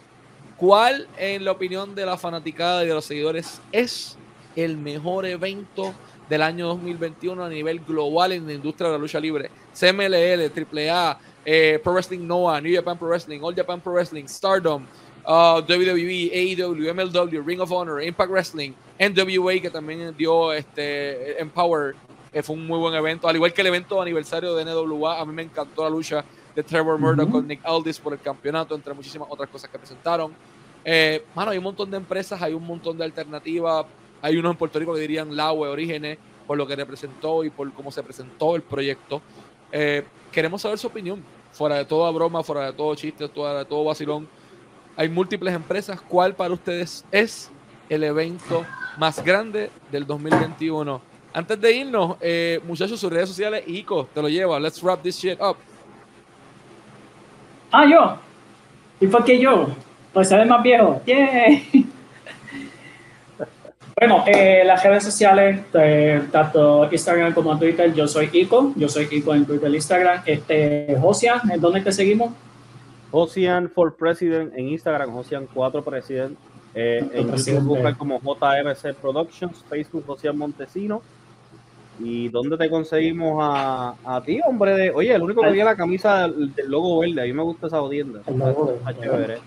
¿Cuál, 0.56 1.06
en 1.18 1.44
la 1.44 1.52
opinión 1.52 1.94
de 1.94 2.06
la 2.06 2.16
fanaticada 2.16 2.82
y 2.82 2.88
de 2.88 2.94
los 2.94 3.04
seguidores, 3.04 3.60
es 3.72 4.16
el 4.54 4.78
mejor 4.78 5.26
evento 5.26 5.94
del 6.30 6.40
año 6.40 6.66
2021 6.68 7.44
a 7.44 7.48
nivel 7.50 7.80
global 7.80 8.32
en 8.32 8.46
la 8.46 8.54
industria 8.54 8.88
de 8.88 8.94
la 8.94 8.98
lucha 8.98 9.20
libre? 9.20 9.50
CMLL, 9.78 10.50
AAA, 10.50 11.18
eh, 11.44 11.78
Pro 11.84 11.92
Wrestling 11.92 12.26
Noah, 12.26 12.62
New 12.62 12.74
Japan 12.74 12.96
Pro 12.96 13.08
Wrestling, 13.08 13.40
All 13.42 13.54
Japan 13.54 13.82
Pro 13.82 13.92
Wrestling, 13.92 14.24
Stardom, 14.24 14.86
uh, 15.26 15.60
WWE, 15.60 16.30
AEW, 16.32 16.90
MLW, 16.90 17.42
Ring 17.44 17.60
of 17.60 17.70
Honor, 17.70 18.02
Impact 18.02 18.30
Wrestling, 18.30 18.72
NWA, 18.98 19.60
que 19.60 19.68
también 19.68 20.14
dio 20.16 20.54
este 20.54 21.38
Empower, 21.38 21.94
que 22.32 22.42
fue 22.42 22.56
un 22.56 22.66
muy 22.66 22.78
buen 22.78 22.94
evento, 22.94 23.28
al 23.28 23.36
igual 23.36 23.52
que 23.52 23.60
el 23.60 23.66
evento 23.66 24.00
aniversario 24.00 24.54
de 24.54 24.64
NWA, 24.64 25.20
a 25.20 25.24
mí 25.26 25.34
me 25.34 25.42
encantó 25.42 25.84
la 25.84 25.90
lucha 25.90 26.24
de 26.56 26.62
Trevor 26.62 26.98
Murdoch 26.98 27.28
Ujú. 27.28 27.32
con 27.32 27.46
Nick 27.46 27.60
Aldis 27.64 28.00
por 28.00 28.14
el 28.14 28.18
campeonato, 28.18 28.74
entre 28.74 28.94
muchísimas 28.94 29.28
otras 29.30 29.48
cosas 29.50 29.68
que 29.70 29.78
presentaron. 29.78 30.32
Eh, 30.82 31.22
mano, 31.34 31.50
hay 31.50 31.58
un 31.58 31.64
montón 31.64 31.90
de 31.90 31.98
empresas, 31.98 32.40
hay 32.40 32.54
un 32.54 32.66
montón 32.66 32.96
de 32.96 33.04
alternativas, 33.04 33.84
hay 34.22 34.38
unos 34.38 34.52
en 34.52 34.56
Puerto 34.56 34.78
Rico 34.78 34.94
que 34.94 35.00
dirían 35.00 35.36
Laue 35.36 35.68
Orígenes, 35.68 36.16
por 36.46 36.56
lo 36.56 36.66
que 36.66 36.74
representó 36.74 37.44
y 37.44 37.50
por 37.50 37.70
cómo 37.74 37.92
se 37.92 38.02
presentó 38.02 38.56
el 38.56 38.62
proyecto. 38.62 39.20
Eh, 39.70 40.02
queremos 40.32 40.62
saber 40.62 40.78
su 40.78 40.86
opinión, 40.86 41.22
fuera 41.52 41.76
de 41.76 41.84
toda 41.84 42.10
broma, 42.10 42.42
fuera 42.42 42.66
de 42.66 42.72
todo 42.72 42.94
chiste, 42.94 43.28
fuera 43.28 43.58
de 43.58 43.64
todo 43.66 43.84
vacilón. 43.84 44.26
Hay 44.96 45.10
múltiples 45.10 45.54
empresas. 45.54 46.00
¿Cuál 46.00 46.34
para 46.34 46.54
ustedes 46.54 47.04
es 47.10 47.50
el 47.90 48.02
evento 48.02 48.64
más 48.96 49.22
grande 49.22 49.70
del 49.92 50.06
2021? 50.06 51.02
Antes 51.34 51.60
de 51.60 51.72
irnos, 51.72 52.16
eh, 52.22 52.60
muchachos, 52.64 52.98
sus 52.98 53.12
redes 53.12 53.28
sociales, 53.28 53.62
Ico, 53.66 54.08
te 54.14 54.22
lo 54.22 54.28
lleva. 54.30 54.58
Let's 54.58 54.82
wrap 54.82 55.02
this 55.02 55.18
shit 55.18 55.38
up. 55.38 55.58
Ah, 57.70 57.86
yo. 57.86 58.18
¿Y 59.00 59.06
por 59.06 59.24
qué 59.24 59.38
yo? 59.38 59.68
Pues 60.12 60.28
ser 60.28 60.40
el 60.40 60.48
más 60.48 60.62
viejo. 60.62 61.00
¡Yay! 61.06 61.86
Bueno, 63.98 64.24
eh, 64.26 64.62
las 64.66 64.84
redes 64.84 65.04
sociales, 65.04 65.62
eh, 65.72 66.22
tanto 66.30 66.86
Instagram 66.92 67.32
como 67.32 67.58
Twitter, 67.58 67.94
yo 67.94 68.06
soy 68.06 68.28
Ico, 68.30 68.74
yo 68.76 68.90
soy 68.90 69.08
Ico 69.10 69.34
en 69.34 69.46
Twitter 69.46 69.70
e 69.72 69.74
Instagram. 69.74 70.20
Este, 70.26 70.98
Josian, 71.00 71.50
¿en 71.50 71.58
dónde 71.58 71.80
te 71.80 71.90
seguimos? 71.92 72.34
Ocean 73.10 73.70
for 73.70 73.96
President 73.96 74.52
en 74.54 74.68
Instagram, 74.68 75.16
Ocean 75.16 75.48
4 75.52 75.82
President. 75.82 76.36
Eh, 76.74 76.98
en 76.98 77.08
YouTube 77.08 77.30
Presidente. 77.30 77.64
buscar 77.64 77.96
como 77.96 78.20
JRC 78.20 78.94
Productions, 79.00 79.64
Facebook 79.66 80.04
Ocean 80.06 80.36
Montesino. 80.36 81.00
¿Y 81.98 82.28
dónde 82.28 82.56
te 82.56 82.68
conseguimos 82.68 83.38
a, 83.42 83.94
a 84.04 84.22
ti, 84.22 84.40
hombre? 84.46 84.76
De, 84.76 84.90
oye, 84.90 85.14
el 85.14 85.22
único 85.22 85.42
que 85.42 85.48
tiene 85.48 85.64
la 85.64 85.76
camisa 85.76 86.28
del, 86.28 86.54
del 86.54 86.70
logo 86.70 86.98
verde, 87.00 87.22
a 87.22 87.24
mí 87.24 87.32
me 87.32 87.42
gusta 87.42 87.68
esa 87.68 87.88
tienda. 87.88 88.20
El. 88.26 89.40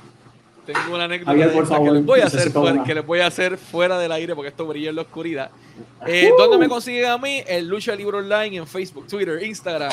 Tengo 0.73 0.95
una 0.95 1.05
anécdota 1.05 1.31
Javier, 1.31 1.51
por 1.51 1.65
favor, 1.65 1.88
que, 1.88 1.93
les 1.93 2.05
voy 2.05 2.19
a 2.19 2.25
hacer 2.25 2.51
fuera, 2.51 2.83
que 2.83 2.93
les 2.93 3.05
voy 3.05 3.19
a 3.21 3.27
hacer 3.27 3.57
fuera 3.57 3.97
del 3.97 4.12
aire 4.12 4.35
porque 4.35 4.49
esto 4.49 4.67
brilla 4.67 4.89
en 4.89 4.97
la 4.97 5.01
oscuridad. 5.01 5.49
Eh, 6.05 6.31
¿Dónde 6.38 6.59
me 6.59 6.69
consiguen 6.69 7.05
a 7.05 7.17
mí? 7.17 7.41
En 7.47 7.67
Lucha 7.67 7.95
Libre 7.95 8.17
Online, 8.17 8.57
en 8.57 8.67
Facebook, 8.67 9.07
Twitter, 9.07 9.41
Instagram, 9.41 9.91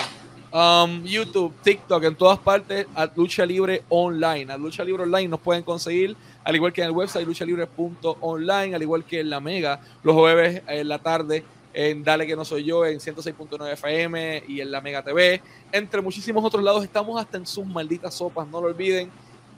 um, 0.52 1.02
YouTube, 1.02 1.54
TikTok, 1.62 2.04
en 2.04 2.14
todas 2.14 2.38
partes, 2.38 2.86
a 2.94 3.10
Lucha 3.16 3.46
Libre 3.46 3.84
Online. 3.88 4.52
A 4.52 4.58
Lucha 4.58 4.84
Libre 4.84 5.04
Online 5.04 5.28
nos 5.28 5.40
pueden 5.40 5.62
conseguir, 5.62 6.14
al 6.44 6.54
igual 6.54 6.74
que 6.74 6.82
en 6.82 6.88
el 6.88 6.92
website 6.92 7.26
luchalibre.online, 7.26 8.74
al 8.74 8.82
igual 8.82 9.04
que 9.04 9.20
en 9.20 9.30
la 9.30 9.40
Mega, 9.40 9.80
los 10.02 10.14
jueves 10.14 10.62
en 10.68 10.88
la 10.88 10.98
tarde 10.98 11.42
en 11.76 12.02
Dale 12.02 12.26
que 12.26 12.34
no 12.34 12.44
soy 12.44 12.64
yo, 12.64 12.86
en 12.86 12.98
106.9 12.98 13.72
FM 13.74 14.44
y 14.48 14.62
en 14.62 14.70
la 14.70 14.80
Mega 14.80 15.02
TV. 15.02 15.42
Entre 15.70 16.00
muchísimos 16.00 16.42
otros 16.42 16.64
lados, 16.64 16.82
estamos 16.82 17.20
hasta 17.20 17.36
en 17.36 17.46
sus 17.46 17.66
malditas 17.66 18.14
sopas, 18.14 18.48
no 18.48 18.62
lo 18.62 18.68
olviden. 18.68 19.10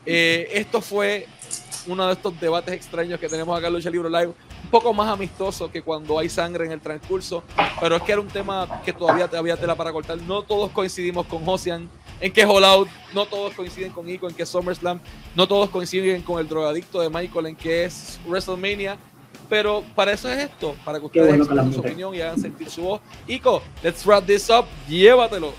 Eh, 0.05 0.49
esto 0.53 0.81
fue 0.81 1.29
uno 1.87 2.09
de 2.09 2.15
estos 2.15 2.39
debates 2.41 2.75
extraños 2.75 3.21
que 3.21 3.29
tenemos 3.29 3.57
acá 3.57 3.69
en 3.69 3.75
Lucha 3.75 3.89
Libre 3.89 4.11
Live, 4.11 4.33
un 4.65 4.71
poco 4.71 4.93
más 4.93 5.09
amistoso 5.09 5.71
que 5.71 5.81
cuando 5.81 6.19
hay 6.19 6.29
sangre 6.29 6.67
en 6.67 6.73
el 6.73 6.81
transcurso, 6.81 7.45
pero 7.81 7.95
es 7.95 8.03
que 8.03 8.11
era 8.11 8.21
un 8.21 8.27
tema 8.27 8.83
que 8.85 8.93
todavía 8.93 9.31
había 9.39 9.57
tela 9.57 9.77
para 9.77 9.93
cortar. 9.93 10.21
No 10.23 10.43
todos 10.43 10.73
coincidimos 10.73 11.25
con 11.27 11.45
Josian 11.45 11.89
en 12.21 12.33
que 12.33 12.45
All 12.45 12.65
Out, 12.65 12.89
no 13.15 13.27
todos 13.27 13.55
coinciden 13.55 13.93
con 13.93 14.09
Ico 14.09 14.29
en 14.29 14.35
que 14.35 14.45
SummerSlam, 14.45 14.99
no 15.37 15.47
todos 15.47 15.71
coinciden 15.71 16.23
con 16.23 16.41
el 16.41 16.49
drogadicto 16.49 17.01
de 17.01 17.11
Michael 17.11 17.47
en 17.47 17.55
que 17.55 17.85
es 17.85 18.19
WrestleMania, 18.27 18.99
pero 19.49 19.85
para 19.95 20.13
eso 20.13 20.31
es 20.31 20.39
esto, 20.39 20.75
para 20.85 20.99
que 20.99 21.07
ustedes 21.07 21.29
bueno 21.29 21.45
expresen 21.45 21.73
su 21.73 21.81
opinión 21.81 22.15
y 22.15 22.21
hagan 22.21 22.41
sentir 22.41 22.71
su 22.71 22.83
voz. 22.83 23.01
Ico, 23.27 23.63
let's 23.83 24.05
wrap 24.05 24.25
this 24.25 24.49
up, 24.51 24.67
llévatelo. 24.89 25.53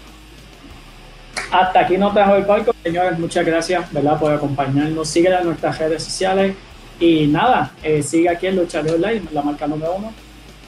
Hasta 1.52 1.80
aquí 1.80 1.98
no 1.98 2.14
te 2.14 2.20
dejo 2.20 2.36
el 2.36 2.46
palco, 2.46 2.76
señores. 2.84 3.18
Muchas 3.18 3.46
gracias, 3.46 3.92
¿verdad? 3.92 4.20
Por 4.20 4.32
acompañarnos. 4.32 5.08
Sigue 5.08 5.30
en 5.30 5.46
nuestras 5.46 5.80
redes 5.80 6.04
sociales. 6.04 6.56
Y 7.00 7.28
nada, 7.28 7.72
eh, 7.82 8.04
sigue 8.04 8.30
aquí 8.30 8.48
en 8.48 8.58
Lucha 8.58 8.82
Libre 8.82 9.22
la 9.32 9.42
marca 9.42 9.66
número 9.66 9.96
uno 9.96 10.12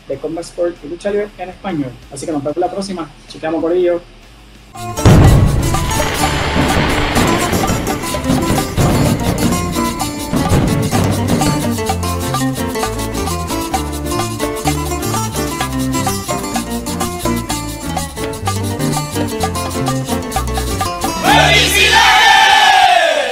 de 0.08 0.18
Combat 0.18 0.46
Sport 0.46 0.78
y 0.84 0.88
Lucha 0.88 1.12
Libre 1.12 1.28
en 1.38 1.50
español. 1.50 1.92
Así 2.12 2.26
que 2.26 2.32
nos 2.32 2.42
vemos 2.42 2.58
la 2.58 2.72
próxima. 2.72 3.10
Chequeamos 3.28 3.62
por 3.62 3.74
ello. 3.74 4.02